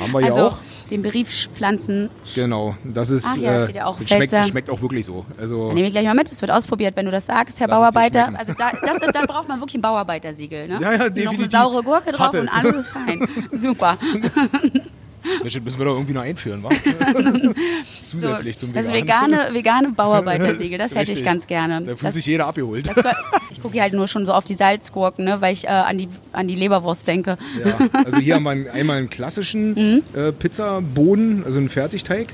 [0.00, 0.58] Haben wir also, ja auch.
[0.90, 2.10] Den Beriefpflanzen.
[2.34, 3.26] Genau, das ist.
[3.26, 3.98] Ach ja, äh, steht ja auch.
[4.00, 5.24] Schmeckt, schmeckt, auch wirklich so.
[5.38, 6.30] Also nehme ich gleich mal mit.
[6.30, 8.32] Es wird ausprobiert, wenn du das sagst, Herr Bauarbeiter.
[8.36, 10.68] Also da, das, da braucht man wirklich ein Bauarbeitersiegel.
[10.68, 10.78] Ne?
[10.80, 11.24] Ja, ja, definitiv.
[11.24, 12.42] Noch eine saure Gurke drauf Hattet.
[12.42, 13.26] und alles ist fein.
[13.52, 13.98] Super.
[15.42, 16.70] Das müssen wir doch irgendwie noch einführen, wa?
[18.02, 21.80] Zusätzlich so, zum Das vegane, vegane Bauarbeitersiegel, das hätte ich ganz gerne.
[21.80, 22.88] Da fühlt das, sich jeder abgeholt.
[22.88, 23.02] Das,
[23.50, 26.08] ich gucke halt nur schon so auf die Salzgurken, ne, weil ich äh, an, die,
[26.32, 27.38] an die Leberwurst denke.
[27.64, 30.02] Ja, also hier haben wir einmal einen klassischen mhm.
[30.14, 32.28] äh, Pizzaboden, also einen Fertigteig.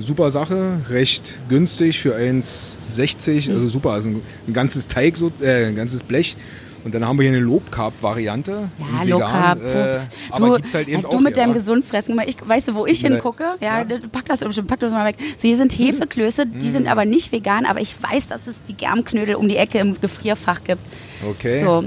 [0.00, 5.66] Super Sache, recht günstig für 1,60, also super, also ein, ein ganzes Teig, so, äh,
[5.66, 6.36] ein ganzes Blech
[6.84, 8.70] und dann haben wir hier eine Low Carb Variante.
[8.78, 10.08] Ja, Low Carb, äh, Pups.
[10.36, 13.56] du, halt eben du mit deinem Gesundfressen, ich, weißt du, wo ich hingucke?
[13.60, 15.16] Ja, ja, pack das, pack das mal weg.
[15.36, 18.74] So, hier sind Hefeklöße, die sind aber nicht vegan, aber ich weiß, dass es die
[18.74, 20.82] Germknödel um die Ecke im Gefrierfach gibt.
[21.28, 21.64] Okay.
[21.64, 21.84] So.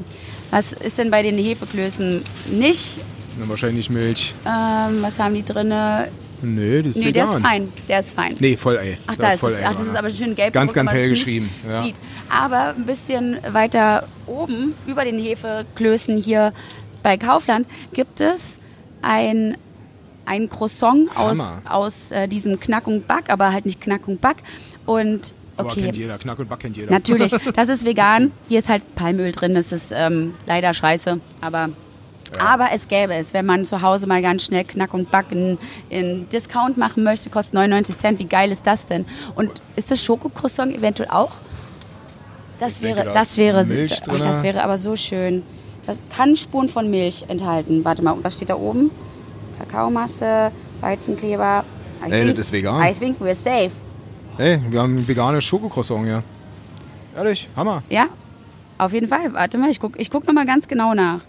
[0.52, 2.22] Was ist denn bei den Hefeklößen
[2.52, 2.98] nicht?
[3.40, 4.34] Na, wahrscheinlich Milch.
[4.46, 6.10] Ähm, was haben die drinne?
[6.42, 7.74] Nee, das ist Nee, der ist fein.
[7.88, 8.36] Der ist fein.
[8.40, 8.98] Nee, Vollei.
[9.08, 10.54] Ach, da ist, ist ach, das ist aber schön gelb.
[10.54, 11.50] Ganz, ganz hell geschrieben.
[11.68, 11.84] Ja.
[11.84, 11.96] Sieht.
[12.30, 16.54] Aber ein bisschen weiter oben, über den Hefeklößen hier
[17.04, 18.60] bei Kaufland, gibt es
[19.02, 19.58] ein,
[20.26, 21.38] ein Croissant aus,
[21.68, 24.38] aus äh, diesem Knack und Back, aber halt nicht Knack und Back.
[24.86, 25.70] Und Okay.
[25.70, 26.18] Aber kennt jeder.
[26.18, 26.92] Knack und Back kennt jeder.
[26.92, 27.32] Natürlich.
[27.56, 28.32] Das ist vegan.
[28.48, 29.54] Hier ist halt Palmöl drin.
[29.54, 31.20] Das ist ähm, leider scheiße.
[31.42, 31.70] Aber
[32.40, 36.30] aber es gäbe es, wenn man zu Hause mal ganz schnell Knack und Back in,
[36.30, 38.20] Discount machen möchte, kostet 99 Cent.
[38.20, 39.06] Wie geil ist das denn?
[39.36, 41.34] Und ist das Schokocroissant eventuell auch?
[42.60, 43.66] Das ich wäre, das, wäre,
[44.10, 45.44] oh, das wäre aber so schön.
[45.86, 47.84] Das kann Spuren von Milch enthalten.
[47.84, 48.92] Warte mal, was steht da oben?
[49.58, 51.66] Kakaomasse, Weizenkleber.
[52.02, 52.82] Hey, das ist vegan.
[52.84, 53.72] I think we're safe.
[54.38, 56.24] Hey, wir haben veganes Schokocroissant hier.
[57.16, 57.84] Ehrlich, Hammer.
[57.90, 58.08] Ja,
[58.78, 59.34] auf jeden Fall.
[59.34, 61.22] Warte mal, ich gucke ich guck nochmal ganz genau nach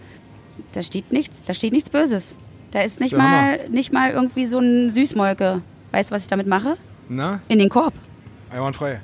[0.72, 2.36] da steht nichts, da steht nichts Böses.
[2.70, 5.61] Da ist nicht, mal, nicht mal irgendwie so ein Süßmolke.
[5.90, 6.78] Weißt du, was ich damit mache?
[7.09, 7.40] Na?
[7.48, 7.92] In den Korb.
[8.50, 9.00] Einwandfrei.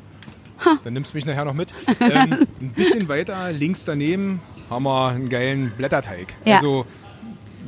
[0.65, 0.79] Ha.
[0.83, 1.73] Dann nimmst du mich nachher noch mit.
[2.01, 4.41] ähm, ein bisschen weiter links daneben
[4.71, 6.35] haben wir einen geilen Blätterteig.
[6.45, 6.57] Ja.
[6.57, 6.87] Also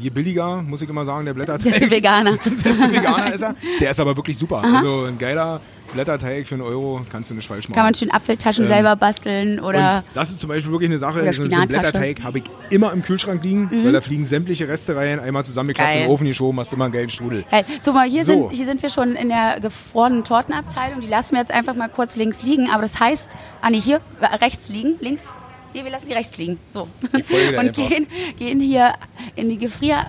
[0.01, 1.73] je billiger, muss ich immer sagen, der Blätterteig.
[1.73, 2.37] Desto veganer.
[2.65, 3.55] desto veganer ist er.
[3.81, 4.63] Der ist aber wirklich super.
[4.65, 4.77] Aha.
[4.77, 5.61] Also ein geiler
[5.93, 7.77] Blätterteig für einen Euro kannst du nicht falsch machen.
[7.77, 9.99] Kann man schön Apfeltaschen ähm, selber basteln oder.
[9.99, 11.21] Und das ist zum Beispiel wirklich eine Sache.
[11.33, 13.85] So, so einen Blätterteig habe ich immer im Kühlschrank liegen, mhm.
[13.85, 16.95] weil da fliegen sämtliche Reste rein, einmal zusammengeklappt, in den Ofen geschoben, hast immer einen
[16.95, 17.45] geilen Strudel.
[17.51, 17.65] Geil.
[17.81, 18.49] So, mal, hier, so.
[18.49, 21.01] Sind, hier sind wir schon in der gefrorenen Tortenabteilung.
[21.01, 22.71] Die lassen wir jetzt einfach mal kurz links liegen.
[22.71, 24.01] Aber das heißt, ah nee, hier
[24.41, 25.29] rechts liegen, links.
[25.75, 26.59] Nee, wir lassen die rechts liegen.
[26.67, 26.89] So.
[27.59, 28.07] Und gehen,
[28.39, 28.95] gehen hier
[29.37, 30.07] in die Gefrier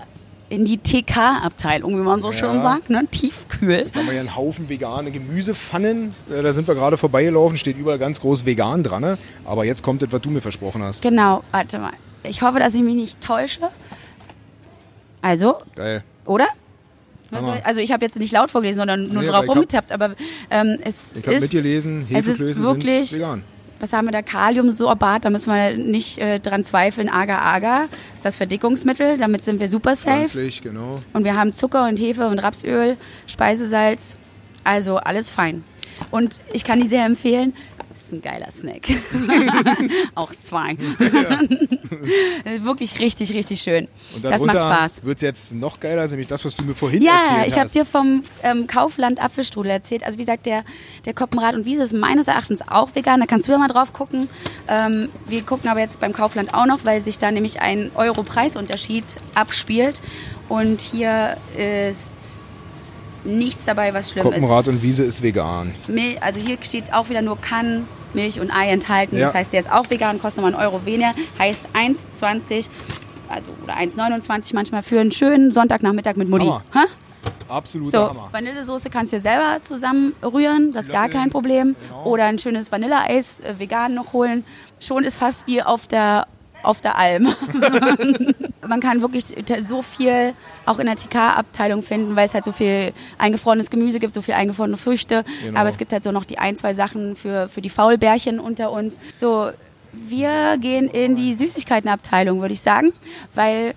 [0.52, 2.36] in die TK-Abteilung, wie man so ja.
[2.36, 3.06] schön sagt, ne?
[3.10, 3.70] tiefkühl.
[3.70, 6.10] Jetzt haben wir hier einen Haufen vegane Gemüsepfannen.
[6.30, 9.00] Äh, da sind wir gerade vorbeigelaufen, steht überall ganz groß vegan dran.
[9.00, 9.18] Ne?
[9.46, 11.00] Aber jetzt kommt das, was du mir versprochen hast.
[11.00, 11.94] Genau, warte mal.
[12.22, 13.70] Ich hoffe, dass ich mich nicht täusche.
[15.22, 16.04] Also, Geil.
[16.26, 16.48] oder?
[17.64, 20.10] Also ich habe jetzt nicht laut vorgelesen, sondern nur nee, drauf rumgetappt, aber
[20.50, 21.40] ähm, es ich ist...
[21.40, 23.18] mitgelesen, es ist wirklich...
[23.82, 24.22] Was haben wir da?
[24.22, 27.08] Kaliumsorbat, da müssen wir nicht äh, dran zweifeln.
[27.08, 30.18] Agar-Agar ist das Verdickungsmittel, damit sind wir super safe.
[30.18, 31.02] Pflanzlich, genau.
[31.12, 34.18] Und wir haben Zucker und Hefe und Rapsöl, Speisesalz,
[34.62, 35.64] also alles fein.
[36.12, 37.54] Und ich kann die sehr empfehlen.
[37.92, 38.88] Das ist ein geiler Snack.
[40.14, 40.76] Auch zwei.
[42.60, 43.86] Wirklich richtig, richtig schön.
[44.22, 45.04] Das macht Spaß.
[45.04, 47.40] Wird es jetzt noch geiler, nämlich das, was du mir vorhin ja, erzählt hast.
[47.40, 50.04] Ja, ich habe dir vom ähm, Kaufland Apfelstrudel erzählt.
[50.04, 50.64] Also wie gesagt, der,
[51.04, 53.20] der Koppenrad und Wiese ist meines Erachtens auch vegan.
[53.20, 54.30] Da kannst du ja mal drauf gucken.
[54.68, 59.04] Ähm, wir gucken aber jetzt beim Kaufland auch noch, weil sich da nämlich ein Euro-Preisunterschied
[59.34, 60.00] abspielt.
[60.48, 62.38] Und hier ist
[63.24, 64.74] nichts dabei, was schlimm Koppenrad ist.
[64.74, 65.74] und Wiese ist vegan.
[66.20, 69.16] Also hier steht auch wieder nur kann Milch und Ei enthalten.
[69.16, 69.26] Ja.
[69.26, 71.14] Das heißt, der ist auch vegan, kostet nochmal einen Euro weniger.
[71.38, 72.68] Heißt 1,20
[73.32, 76.46] also oder 1,29 manchmal für einen schönen Sonntagnachmittag mit Mutti.
[76.46, 76.62] Hammer.
[77.48, 78.28] Absolut so, Hammer.
[78.30, 81.76] Vanillesoße kannst du dir selber zusammenrühren, das ist gar kein Problem.
[81.88, 82.04] Genau.
[82.04, 84.44] Oder ein schönes Vanilleeis äh, vegan noch holen.
[84.80, 86.26] Schon ist fast wie auf der
[86.62, 87.28] auf der Alm.
[88.66, 90.34] Man kann wirklich so viel
[90.66, 94.34] auch in der TK-Abteilung finden, weil es halt so viel eingefrorenes Gemüse gibt, so viel
[94.34, 95.24] eingefrorene Früchte.
[95.42, 95.58] Genau.
[95.58, 98.70] Aber es gibt halt so noch die ein, zwei Sachen für, für die Faulbärchen unter
[98.70, 98.98] uns.
[99.16, 99.50] So,
[99.92, 102.92] wir gehen in die Süßigkeitenabteilung, würde ich sagen,
[103.34, 103.74] weil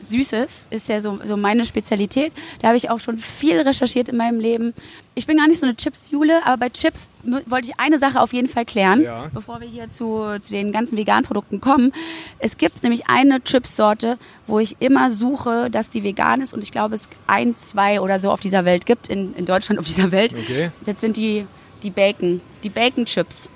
[0.00, 2.32] Süßes ist ja so, so meine Spezialität.
[2.60, 4.74] Da habe ich auch schon viel recherchiert in meinem Leben.
[5.14, 7.10] Ich bin gar nicht so eine Chips-Jule, aber bei Chips
[7.46, 9.30] wollte ich eine Sache auf jeden Fall klären, ja.
[9.32, 11.92] bevor wir hier zu, zu den ganzen veganen Produkten kommen.
[12.38, 16.72] Es gibt nämlich eine Chips-Sorte, wo ich immer suche, dass die vegan ist und ich
[16.72, 20.12] glaube, es ein, zwei oder so auf dieser Welt gibt, in, in Deutschland auf dieser
[20.12, 20.34] Welt.
[20.34, 20.70] Okay.
[20.84, 21.46] Das sind die,
[21.82, 23.50] die Bacon, die Bacon-Chips.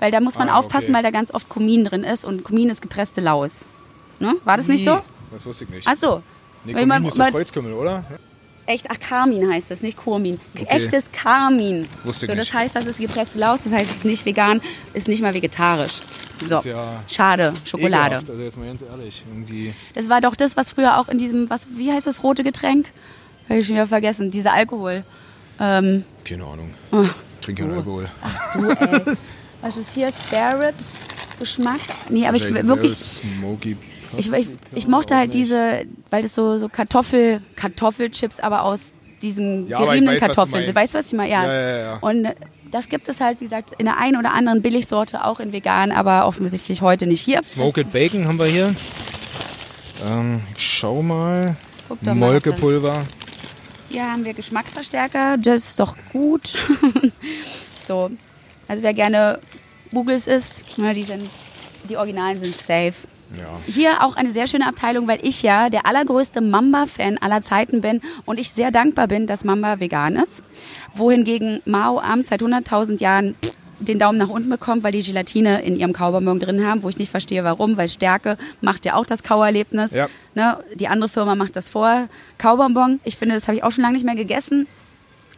[0.00, 0.94] Weil da muss man ah, aufpassen, okay.
[0.94, 3.66] weil da ganz oft Kumin drin ist und Kumin ist gepresste Laus.
[4.20, 4.34] Ne?
[4.44, 5.00] War das nicht so?
[5.30, 5.86] Das wusste ich nicht.
[5.86, 6.22] Ach so.
[6.64, 8.04] Nee, Kurmin ist doch Kreuzkümmel, oder?
[8.68, 10.38] Echt, ach, Karmin heißt das, nicht Kurmin.
[10.54, 10.66] Okay.
[10.68, 11.88] Echtes Karmin.
[12.04, 12.54] Wusste ich so, das nicht.
[12.54, 14.60] heißt, das ist gepresste Laus, das heißt, es ist nicht vegan,
[14.92, 16.00] ist nicht mal vegetarisch.
[16.42, 18.16] So, das ist ja schade, Schokolade.
[18.16, 19.72] Ekelhaft, also jetzt mal ganz ehrlich, irgendwie.
[19.94, 22.88] Das war doch das, was früher auch in diesem, was, wie heißt das rote Getränk?
[23.48, 25.02] Habe ich schon wieder vergessen, dieser Alkohol.
[25.58, 26.74] Ähm, Keine Ahnung.
[26.92, 27.06] Oh.
[27.40, 28.10] Trink keinen Alkohol.
[28.22, 29.16] Ach du, ey.
[29.62, 30.08] was ist hier?
[30.08, 30.84] Spare Ribs?
[31.38, 31.80] Geschmack?
[32.10, 32.94] Nee, aber ich wirklich.
[32.94, 33.78] Smoky
[34.16, 39.68] ich, ich, ich mochte halt diese, weil das so, so Kartoffel, Kartoffelchips, aber aus diesen
[39.68, 40.74] ja, geriebenen weiß, Kartoffeln sind.
[40.74, 41.30] Weißt du, was ich meine?
[41.30, 41.44] Ja.
[41.44, 41.98] Ja, ja, ja.
[42.00, 42.28] Und
[42.70, 45.90] das gibt es halt, wie gesagt, in der einen oder anderen Billigsorte, auch in vegan,
[45.90, 47.42] aber offensichtlich heute nicht hier.
[47.42, 48.74] Smoked Bacon haben wir hier.
[50.04, 51.56] Ähm, schau mal.
[52.02, 53.04] Molkepulver.
[53.88, 56.54] Hier haben wir Geschmacksverstärker, das ist doch gut.
[57.86, 58.10] so,
[58.68, 59.38] also wer gerne
[59.92, 61.28] Googles isst, ne, die sind,
[61.88, 62.94] die Originalen sind safe.
[63.36, 63.60] Ja.
[63.66, 68.00] Hier auch eine sehr schöne Abteilung, weil ich ja der allergrößte Mamba-Fan aller Zeiten bin
[68.24, 70.42] und ich sehr dankbar bin, dass Mamba vegan ist.
[70.94, 73.34] Wohingegen Mao Amt seit 100.000 Jahren
[73.80, 76.98] den Daumen nach unten bekommt, weil die Gelatine in ihrem Kaubonbon drin haben, wo ich
[76.98, 79.92] nicht verstehe, warum, weil Stärke macht ja auch das Kauerlebnis.
[79.92, 80.08] Ja.
[80.34, 80.58] Ne?
[80.74, 82.08] Die andere Firma macht das vor.
[82.38, 84.66] Kaubonbon, ich finde, das habe ich auch schon lange nicht mehr gegessen.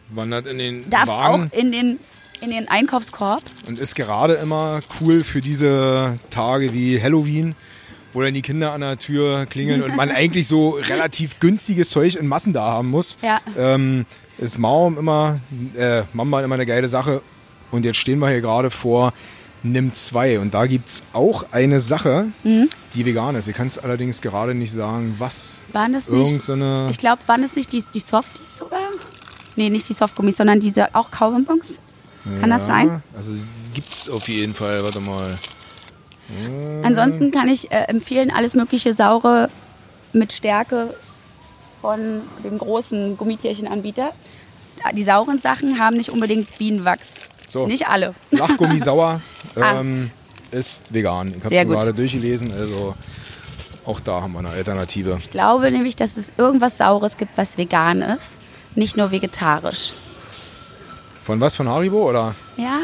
[0.09, 1.51] Wandert in den Darf Wagen.
[1.51, 1.99] auch in den
[2.41, 3.43] in den Einkaufskorb.
[3.67, 7.55] Und ist gerade immer cool für diese Tage wie Halloween,
[8.13, 12.15] wo dann die Kinder an der Tür klingeln und man eigentlich so relativ günstiges Zeug
[12.15, 13.17] in Massen da haben muss.
[13.21, 13.39] Ja.
[13.57, 14.05] Ähm,
[14.37, 15.39] ist Maum immer,
[15.77, 17.21] äh, Mama immer eine geile Sache.
[17.69, 19.13] Und jetzt stehen wir hier gerade vor
[19.63, 22.67] Nimm 2 und da gibt es auch eine Sache, mhm.
[22.95, 23.47] die vegan ist.
[23.47, 25.61] Ich kann es allerdings gerade nicht sagen, was.
[25.71, 26.41] Waren das nicht?
[26.41, 26.55] So
[26.89, 28.79] ich glaube, waren es nicht die, die Softies sogar?
[29.55, 31.79] Nee, nicht die Softgummis, sondern diese auch Kaubonbons?
[32.23, 33.03] Kann ja, das sein?
[33.15, 33.31] Also
[33.73, 35.35] gibt es auf jeden Fall, warte mal.
[36.83, 39.49] Ansonsten kann ich äh, empfehlen, alles mögliche Saure
[40.13, 40.93] mit Stärke
[41.81, 44.13] von dem großen Gummitierchenanbieter.
[44.93, 47.21] Die sauren Sachen haben nicht unbedingt Bienenwachs.
[47.47, 47.67] So.
[47.67, 48.15] Nicht alle.
[48.31, 49.21] Lachgummi sauer
[49.55, 49.79] ah.
[49.79, 50.11] ähm,
[50.51, 50.55] ah.
[50.55, 51.29] ist vegan.
[51.29, 52.51] Ich habe es gerade durchgelesen.
[52.51, 52.95] Also
[53.85, 55.17] auch da haben wir eine Alternative.
[55.19, 58.39] Ich glaube nämlich, dass es irgendwas Saures gibt, was vegan ist,
[58.75, 59.93] nicht nur vegetarisch.
[61.23, 61.55] Von was?
[61.55, 62.35] Von Haribo oder?
[62.57, 62.79] Ja,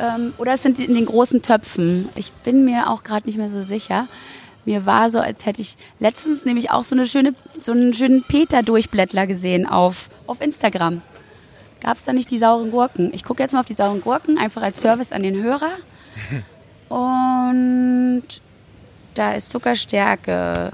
[0.00, 2.08] ähm, oder es sind in den großen Töpfen.
[2.14, 4.08] Ich bin mir auch gerade nicht mehr so sicher.
[4.64, 8.24] Mir war so, als hätte ich letztens nämlich auch so eine schöne, so einen schönen
[8.24, 11.02] Peter-Durchblättler gesehen auf, auf Instagram.
[11.80, 13.14] Gab es da nicht die sauren Gurken?
[13.14, 15.70] Ich gucke jetzt mal auf die sauren Gurken, einfach als Service an den Hörer.
[16.88, 18.24] Und
[19.14, 20.72] da ist Zuckerstärke.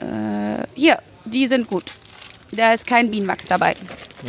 [0.00, 1.92] Äh, hier, die sind gut.
[2.50, 3.74] Da ist kein Bienenwachs dabei.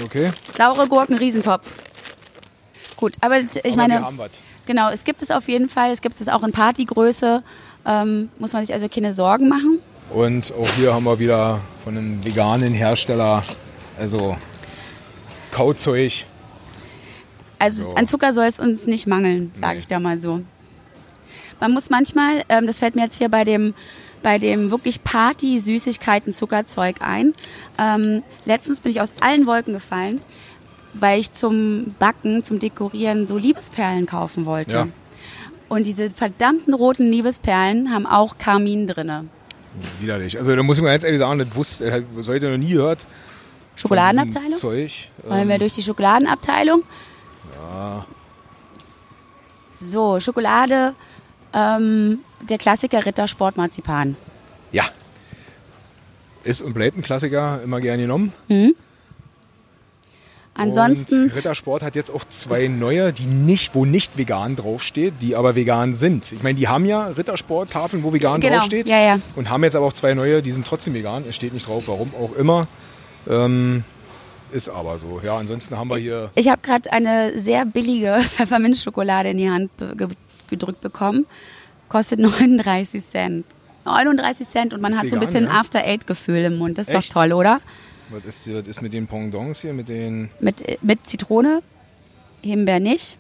[0.04, 0.32] Okay.
[0.56, 1.72] Saure Gurken, Riesentopf.
[3.00, 4.06] Gut, aber ich aber meine,
[4.66, 7.44] genau, es gibt es auf jeden Fall, es gibt es auch in Partygröße,
[7.86, 9.80] ähm, muss man sich also keine Sorgen machen.
[10.10, 13.42] Und auch hier haben wir wieder von einem veganen Hersteller,
[13.98, 14.36] also
[15.50, 16.26] Kauzeug.
[17.58, 17.96] Also so.
[17.96, 19.80] an Zucker soll es uns nicht mangeln, sage nee.
[19.80, 20.42] ich da mal so.
[21.62, 23.74] Man muss manchmal, ähm, das fällt mir jetzt hier bei dem
[24.22, 27.34] bei dem wirklich Party-Süßigkeiten-Zuckerzeug ein.
[27.78, 30.20] Ähm, letztens bin ich aus allen Wolken gefallen,
[31.02, 34.76] weil ich zum Backen, zum Dekorieren so Liebesperlen kaufen wollte.
[34.76, 34.88] Ja.
[35.68, 39.26] Und diese verdammten roten Liebesperlen haben auch Karmin drinne.
[40.00, 40.38] Widerlich.
[40.38, 43.06] Also da muss ich mal ganz ehrlich sagen, das wusste, das heute noch nie gehört.
[43.76, 44.52] Schokoladenabteilung?
[44.52, 45.10] Zeug.
[45.24, 46.84] Wollen wir ähm, durch die Schokoladenabteilung?
[47.56, 48.06] Ja.
[49.72, 50.94] So, Schokolade,
[51.54, 54.18] ähm, der Klassiker Rittersport Marzipan.
[54.72, 54.86] Ja.
[56.44, 58.34] Ist und bleibt ein Klassiker, immer gerne genommen.
[58.50, 58.76] Mhm.
[60.60, 61.24] Ansonsten.
[61.24, 65.56] Und Rittersport hat jetzt auch zwei neue, die nicht, wo nicht vegan draufsteht, die aber
[65.56, 66.32] vegan sind.
[66.32, 68.58] Ich meine, die haben ja Rittersport-Tafeln, wo vegan genau.
[68.58, 68.88] draufsteht.
[68.88, 69.20] Ja, ja.
[69.36, 71.24] Und haben jetzt aber auch zwei neue, die sind trotzdem vegan.
[71.28, 72.68] Es steht nicht drauf, warum auch immer.
[73.28, 73.84] Ähm,
[74.52, 75.22] ist aber so.
[75.24, 76.32] Ja, ansonsten haben wir hier.
[76.36, 79.72] Ich habe gerade eine sehr billige Pfefferminzschokolade in die Hand
[80.48, 81.26] gedrückt bekommen.
[81.88, 83.46] Kostet 39 Cent.
[83.86, 85.52] 39 Cent und man ist hat vegan, so ein bisschen ja?
[85.60, 86.78] After-Eight-Gefühl im Mund.
[86.78, 87.10] Das ist Echt?
[87.10, 87.60] doch toll, oder?
[88.10, 89.74] Was ist, was ist mit den Pendants hier?
[89.74, 90.30] Mit den.
[90.40, 91.62] Mit, mit Zitrone,
[92.42, 93.18] Himbeer nicht.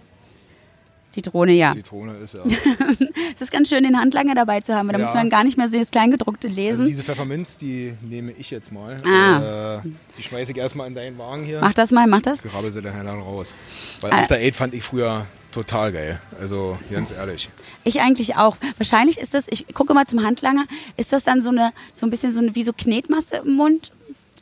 [1.12, 1.74] Zitrone, ja.
[1.74, 2.44] Zitrone ist ja.
[3.36, 5.06] es ist ganz schön, den Handlanger dabei zu haben, weil da ja.
[5.06, 6.82] muss man gar nicht mehr das Kleingedruckte lesen.
[6.82, 8.98] Also diese Pfefferminz, die nehme ich jetzt mal.
[9.06, 9.78] Ah.
[9.78, 9.82] Äh,
[10.18, 11.62] die schmeiße ich erstmal in deinen Wagen hier.
[11.62, 12.46] Mach das mal, mach das.
[12.46, 13.56] Ich rabbel sie dann raus.
[14.02, 14.20] Weil ah.
[14.20, 16.22] After Eight fand ich früher total geil.
[16.40, 17.50] Also ganz ehrlich.
[17.84, 18.58] Ich eigentlich auch.
[18.78, 20.66] Wahrscheinlich ist das, ich gucke mal zum Handlanger,
[20.96, 23.92] ist das dann so eine, so ein bisschen so eine, wie so Knetmasse im Mund?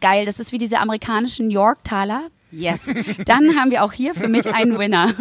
[0.01, 2.29] Geil, das ist wie diese amerikanischen York-Taler.
[2.51, 2.87] Yes.
[3.25, 5.13] Dann haben wir auch hier für mich einen Winner.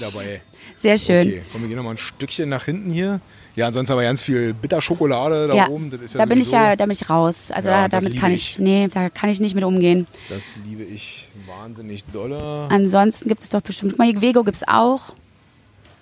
[0.00, 0.42] dabei.
[0.74, 1.28] Sehr schön.
[1.28, 3.20] Okay, komm, wir gehen noch mal ein Stückchen nach hinten hier.
[3.56, 5.90] Ja, ansonsten aber ganz viel Bitterschokolade da ja, oben.
[5.90, 7.50] Ja da bin ich ja, da bin ich raus.
[7.50, 10.06] Also ja, da, damit kann ich, ich, nee, da kann ich nicht mit umgehen.
[10.28, 12.68] Das liebe ich wahnsinnig doller.
[12.70, 15.14] Ansonsten gibt es doch bestimmt, guck mal, Vego gibt es auch.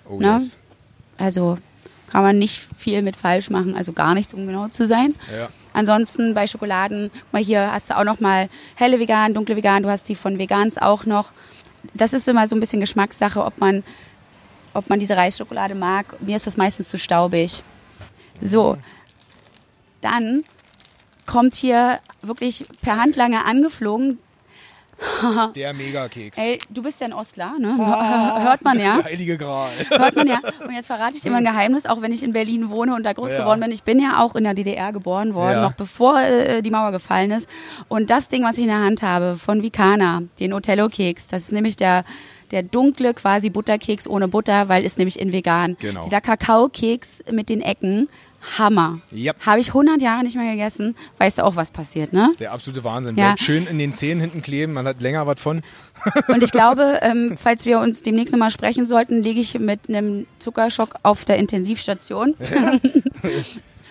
[0.09, 0.33] Oh ne?
[0.33, 0.57] yes.
[1.17, 1.57] Also
[2.11, 5.15] kann man nicht viel mit falsch machen, also gar nichts, um genau zu sein.
[5.33, 5.49] Ja.
[5.75, 9.89] Ansonsten bei Schokoladen, mal hier hast du auch noch mal helle vegan, dunkle vegan, du
[9.89, 11.33] hast die von Vegans auch noch.
[11.93, 13.83] Das ist immer so ein bisschen Geschmackssache, ob man,
[14.73, 16.15] ob man diese Reisschokolade mag.
[16.21, 17.61] Mir ist das meistens zu staubig.
[18.39, 18.77] So,
[19.99, 20.45] dann
[21.25, 24.17] kommt hier wirklich per Handlanger angeflogen
[25.55, 26.37] Der Megakeks.
[26.37, 27.75] Ey, du bist ja ein Ostler, ne?
[27.79, 29.01] Ah, Hört man ja.
[29.03, 29.71] Heilige Gral.
[29.89, 30.39] Hört man ja.
[30.65, 33.03] Und jetzt verrate ich dir mal ein Geheimnis, auch wenn ich in Berlin wohne und
[33.03, 33.39] da groß ja.
[33.39, 33.71] geworden bin.
[33.71, 35.61] Ich bin ja auch in der DDR geboren worden, ja.
[35.63, 37.49] noch bevor äh, die Mauer gefallen ist.
[37.87, 41.51] Und das Ding, was ich in der Hand habe, von Vicana, den Otello-Keks, das ist
[41.51, 42.05] nämlich der
[42.51, 45.77] der dunkle quasi Butterkeks ohne Butter, weil ist nämlich in vegan.
[45.79, 46.01] Genau.
[46.01, 48.07] Dieser Kakaokeks mit den Ecken,
[48.57, 48.99] Hammer.
[49.11, 49.45] Yep.
[49.45, 50.95] Habe ich 100 Jahre nicht mehr gegessen.
[51.17, 52.31] Weißt du auch, was passiert, ne?
[52.39, 53.15] Der absolute Wahnsinn.
[53.15, 53.27] Ja.
[53.27, 55.61] Bleibt schön in den Zähnen hinten kleben, man hat länger was von.
[56.27, 60.27] Und ich glaube, ähm, falls wir uns demnächst nochmal sprechen sollten, liege ich mit einem
[60.39, 62.35] Zuckerschock auf der Intensivstation.
[62.39, 62.79] Ja.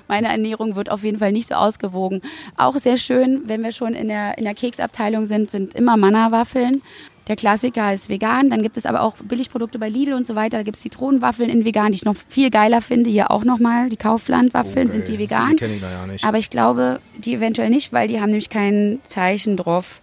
[0.07, 2.21] Meine Ernährung wird auf jeden Fall nicht so ausgewogen.
[2.57, 6.83] Auch sehr schön, wenn wir schon in der, in der Keksabteilung sind, sind immer Manna-Waffeln.
[7.27, 8.51] Der Klassiker ist vegan.
[8.51, 10.59] Dann gibt es aber auch Billigprodukte bei Lidl und so weiter.
[10.59, 13.09] Da gibt es Zitronenwaffeln in vegan, die ich noch viel geiler finde.
[13.09, 13.89] Hier auch nochmal.
[13.89, 14.97] Die Kauflandwaffeln okay.
[14.97, 15.51] sind die vegan.
[15.51, 16.25] Die kenne ich da ja nicht.
[16.25, 20.03] Aber ich glaube, die eventuell nicht, weil die haben nämlich kein Zeichen drauf.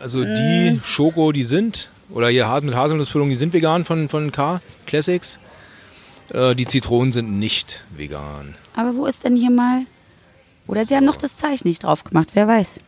[0.00, 0.82] Also die mm.
[0.84, 5.38] Schoko, die sind, oder hier hart mit Haselnussfüllung, die sind vegan von, von K Classics.
[6.30, 8.56] Äh, die Zitronen sind nicht vegan.
[8.74, 9.86] Aber wo ist denn hier mal...
[10.66, 12.80] Oder sie haben noch das Zeichen nicht drauf gemacht, wer weiß.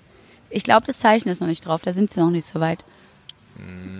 [0.51, 2.85] Ich glaube, das Zeichen ist noch nicht drauf, da sind sie noch nicht so weit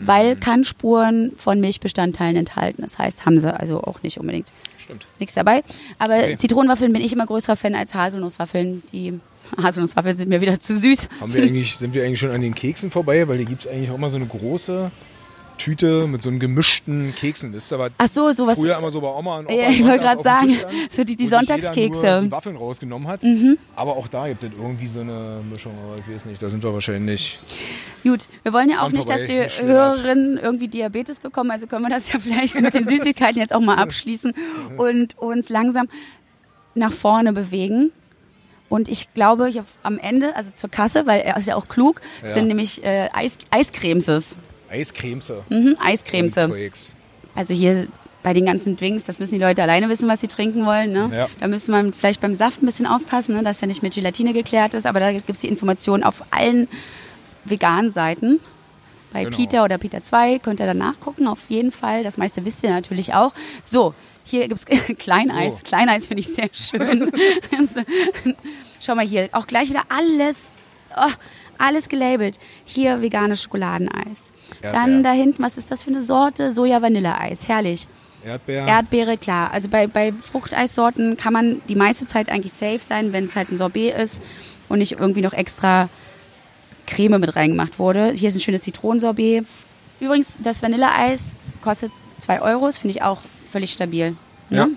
[0.05, 2.83] weil kann Spuren von Milchbestandteilen enthalten.
[2.83, 4.53] Das heißt, haben sie also auch nicht unbedingt.
[4.77, 5.07] Stimmt.
[5.19, 5.63] Nichts dabei.
[5.99, 6.37] Aber okay.
[6.37, 8.83] Zitronenwaffeln bin ich immer größerer Fan als Haselnusswaffeln.
[8.93, 9.19] Die
[9.63, 11.09] Haselnusswaffeln sind mir wieder zu süß.
[11.21, 13.27] Haben wir eigentlich, sind wir eigentlich schon an den Keksen vorbei?
[13.29, 14.91] Weil hier gibt es eigentlich auch mal so eine große
[15.59, 17.53] Tüte mit so einem gemischten Keksen.
[17.53, 18.59] Das ist aber Ach so, sowas.
[18.59, 19.55] früher immer so bei Oma und Opa.
[19.55, 20.57] Ja, ich wollte gerade sagen,
[20.91, 22.21] so die, die Sonntagskekse.
[22.25, 23.23] die Waffeln rausgenommen hat.
[23.23, 23.59] Mhm.
[23.77, 26.63] Aber auch da gibt es irgendwie so eine Mischung, aber ich weiß nicht, da sind
[26.63, 27.39] wir wahrscheinlich.
[28.03, 31.91] Gut, wir wollen ja auch nicht, dass die Hörerinnen irgendwie Diabetes bekommen, also können wir
[31.91, 34.35] das ja vielleicht mit den Süßigkeiten jetzt auch mal abschließen
[34.77, 35.89] und uns langsam
[36.75, 37.93] nach vorne bewegen.
[38.69, 42.01] Und ich glaube, ich am Ende, also zur Kasse, weil er ist ja auch klug,
[42.23, 42.29] ja.
[42.29, 44.39] sind nämlich äh, Eis, Eiscremeses.
[44.71, 45.45] Eiscremse.
[45.49, 46.51] Mhm, Eiscremse.
[47.35, 47.89] Also hier
[48.23, 50.93] bei den ganzen Drinks, das müssen die Leute alleine wissen, was sie trinken wollen.
[50.93, 51.11] Ne?
[51.13, 51.29] Ja.
[51.41, 53.43] Da müsste man vielleicht beim Saft ein bisschen aufpassen, ne?
[53.43, 56.67] dass er nicht mit Gelatine geklärt ist, aber da gibt es die Informationen auf allen
[57.45, 58.41] veganen Seiten.
[59.13, 59.37] Bei genau.
[59.37, 62.03] Peter oder Peter 2 könnt ihr dann nachgucken, auf jeden Fall.
[62.03, 63.33] Das meiste wisst ihr natürlich auch.
[63.63, 63.95] So,
[64.25, 64.65] hier gibt's
[64.99, 65.59] Kleineis.
[65.59, 65.65] So.
[65.65, 67.13] Kleineis finde ich sehr schön.
[68.81, 70.53] Schau mal hier, auch gleich wieder alles,
[70.97, 71.11] oh,
[71.59, 72.39] alles gelabelt.
[72.65, 74.33] Hier veganes Schokoladeneis.
[74.63, 74.73] Erdbeer.
[74.73, 76.53] Dann da hinten, was ist das für eine Sorte?
[76.53, 77.49] Soja-Vanilleeis.
[77.49, 77.87] Herrlich.
[78.25, 78.69] Erdbeere.
[78.69, 79.53] Erdbeere, klar.
[79.53, 83.51] Also bei, bei Fruchteissorten kann man die meiste Zeit eigentlich safe sein, wenn es halt
[83.51, 84.23] ein Sorbet ist
[84.69, 85.89] und nicht irgendwie noch extra
[86.87, 88.13] Creme mit reingemacht wurde.
[88.13, 89.47] Hier ist ein schönes Zitronensorbet.
[90.01, 94.17] Übrigens, das Vanilleeis kostet 2 Euro, finde ich auch völlig stabil.
[94.51, 94.57] Ne?
[94.57, 94.69] Ja.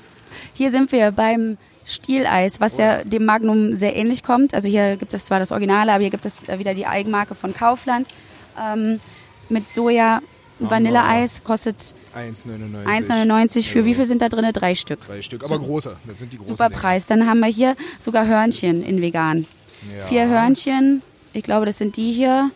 [0.53, 1.57] Hier sind wir beim
[1.87, 4.53] Stieleis, was ja dem Magnum sehr ähnlich kommt.
[4.53, 7.53] Also hier gibt es zwar das Originale, aber hier gibt es wieder die Eigenmarke von
[7.53, 8.09] Kaufland.
[8.59, 8.99] Ähm,
[9.47, 10.21] mit Soja
[10.59, 13.69] Vanilleeis kostet 1,99.
[13.69, 13.85] Für ja.
[13.85, 14.49] wie viel sind da drin?
[14.51, 14.99] Drei Stück.
[15.07, 15.95] Drei Stück, aber große.
[16.05, 17.07] Das sind die großen Super Preis.
[17.07, 19.45] Dann haben wir hier sogar Hörnchen in vegan.
[19.97, 20.05] Ja.
[20.05, 22.51] Vier Hörnchen, ich glaube, das sind die hier.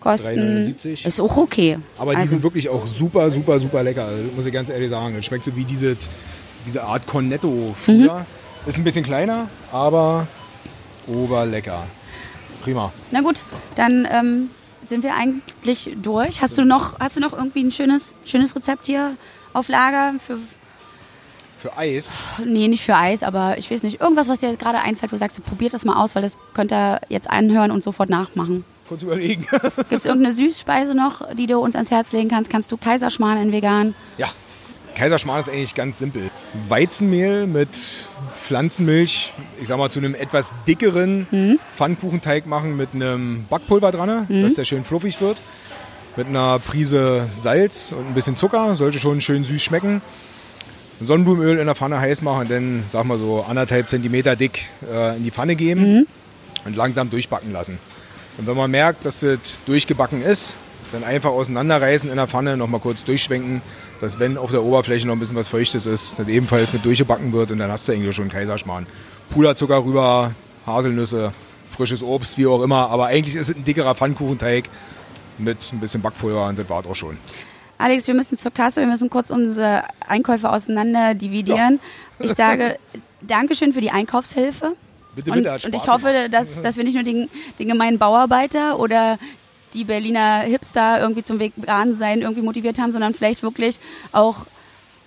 [0.00, 0.64] Kosten.
[0.64, 1.06] 3,79.
[1.06, 1.78] Ist auch okay.
[1.96, 2.30] Aber die also.
[2.30, 4.06] sind wirklich auch super, super, super lecker.
[4.06, 5.14] Also, muss ich ganz ehrlich sagen.
[5.14, 5.96] Das schmeckt so wie diese,
[6.66, 8.20] diese Art Cornetto früher.
[8.20, 8.41] Mhm.
[8.64, 10.28] Ist ein bisschen kleiner, aber
[11.08, 11.82] oberlecker.
[12.62, 12.92] Prima.
[13.10, 13.42] Na gut,
[13.74, 14.50] dann ähm,
[14.84, 16.42] sind wir eigentlich durch.
[16.42, 19.16] Hast du noch, hast du noch irgendwie ein schönes, schönes Rezept hier
[19.52, 20.38] auf Lager für
[21.58, 22.12] für Eis?
[22.44, 24.00] Nee, nicht für Eis, aber ich weiß nicht.
[24.00, 26.72] Irgendwas, was dir gerade einfällt, wo du sagst, probiert das mal aus, weil das könnt
[26.72, 28.64] ihr jetzt anhören und sofort nachmachen.
[28.88, 29.46] Kurz überlegen.
[29.76, 32.50] Gibt es irgendeine Süßspeise noch, die du uns ans Herz legen kannst?
[32.50, 33.94] Kannst du Kaiserschmarrn in vegan?
[34.18, 34.28] Ja,
[34.94, 36.30] Kaiserschmarrn ist eigentlich ganz simpel.
[36.68, 38.06] Weizenmehl mit
[38.42, 41.58] Pflanzenmilch, ich sag mal zu einem etwas dickeren mhm.
[41.74, 44.42] Pfannkuchenteig machen mit einem Backpulver dran, mhm.
[44.42, 45.40] dass der schön fluffig wird.
[46.16, 50.02] Mit einer Prise Salz und ein bisschen Zucker, sollte schon schön süß schmecken.
[51.00, 55.24] Sonnenblumenöl in der Pfanne heiß machen, dann sag mal so anderthalb Zentimeter dick äh, in
[55.24, 56.06] die Pfanne geben mhm.
[56.64, 57.78] und langsam durchbacken lassen.
[58.38, 60.56] Und wenn man merkt, dass es durchgebacken ist,
[60.92, 63.62] dann einfach auseinanderreißen in der Pfanne, nochmal kurz durchschwenken,
[64.00, 67.32] dass wenn auf der Oberfläche noch ein bisschen was Feuchtes ist, dann ebenfalls mit durchgebacken
[67.32, 68.86] wird und dann hast du eigentlich schon Kaiserschmarrn.
[69.30, 70.32] Puderzucker rüber,
[70.66, 71.32] Haselnüsse,
[71.70, 74.64] frisches Obst, wie auch immer, aber eigentlich ist es ein dickerer Pfannkuchenteig
[75.38, 77.16] mit ein bisschen Backpulver und das war auch schon.
[77.78, 81.80] Alex, wir müssen zur Kasse, wir müssen kurz unsere Einkäufe auseinander dividieren.
[82.18, 82.26] Ja.
[82.26, 82.78] Ich sage
[83.22, 84.74] Dankeschön für die Einkaufshilfe.
[85.14, 87.28] Bitte, bitte, und, und ich hoffe, dass, dass wir nicht nur den,
[87.58, 89.18] den gemeinen Bauarbeiter oder
[89.74, 93.78] die Berliner Hipster irgendwie zum Vegan-Sein irgendwie motiviert haben, sondern vielleicht wirklich
[94.12, 94.46] auch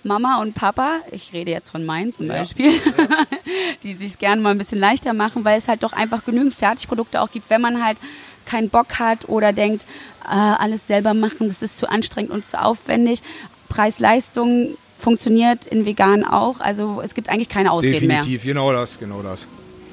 [0.06, 3.26] Mama und Papa, ich rede jetzt von meinen zum Beispiel, ja.
[3.82, 7.20] die sich gerne mal ein bisschen leichter machen, weil es halt doch einfach genügend Fertigprodukte
[7.20, 7.98] auch gibt, wenn man halt
[8.44, 9.86] keinen Bock hat oder denkt,
[10.24, 13.20] äh, alles selber machen, das ist zu anstrengend und zu aufwendig.
[13.68, 18.20] Preis-Leistung funktioniert in vegan auch, also es gibt eigentlich keine Ausreden Definitiv, mehr.
[18.20, 19.48] Definitiv, genau das, genau das.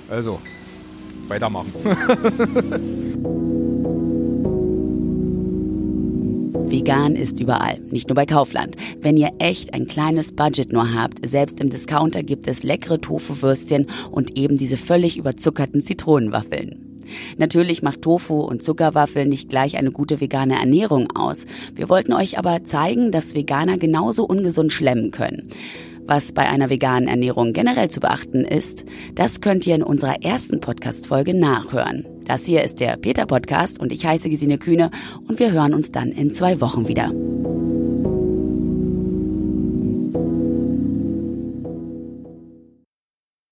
[0.10, 0.40] Also,
[1.28, 1.74] weitermachen.
[6.66, 8.78] Vegan ist überall, nicht nur bei Kaufland.
[9.02, 13.88] Wenn ihr echt ein kleines Budget nur habt, selbst im Discounter gibt es leckere Tofu-Würstchen
[14.12, 17.02] und eben diese völlig überzuckerten Zitronenwaffeln.
[17.38, 21.46] Natürlich macht Tofu und Zuckerwaffeln nicht gleich eine gute vegane Ernährung aus.
[21.76, 25.50] Wir wollten euch aber zeigen, dass Veganer genauso ungesund schlemmen können.
[26.06, 28.84] Was bei einer veganen Ernährung generell zu beachten ist,
[29.16, 32.06] das könnt ihr in unserer ersten Podcast-Folge nachhören.
[32.26, 34.92] Das hier ist der Peter Podcast und ich heiße Gesine Kühne
[35.28, 37.12] und wir hören uns dann in zwei Wochen wieder.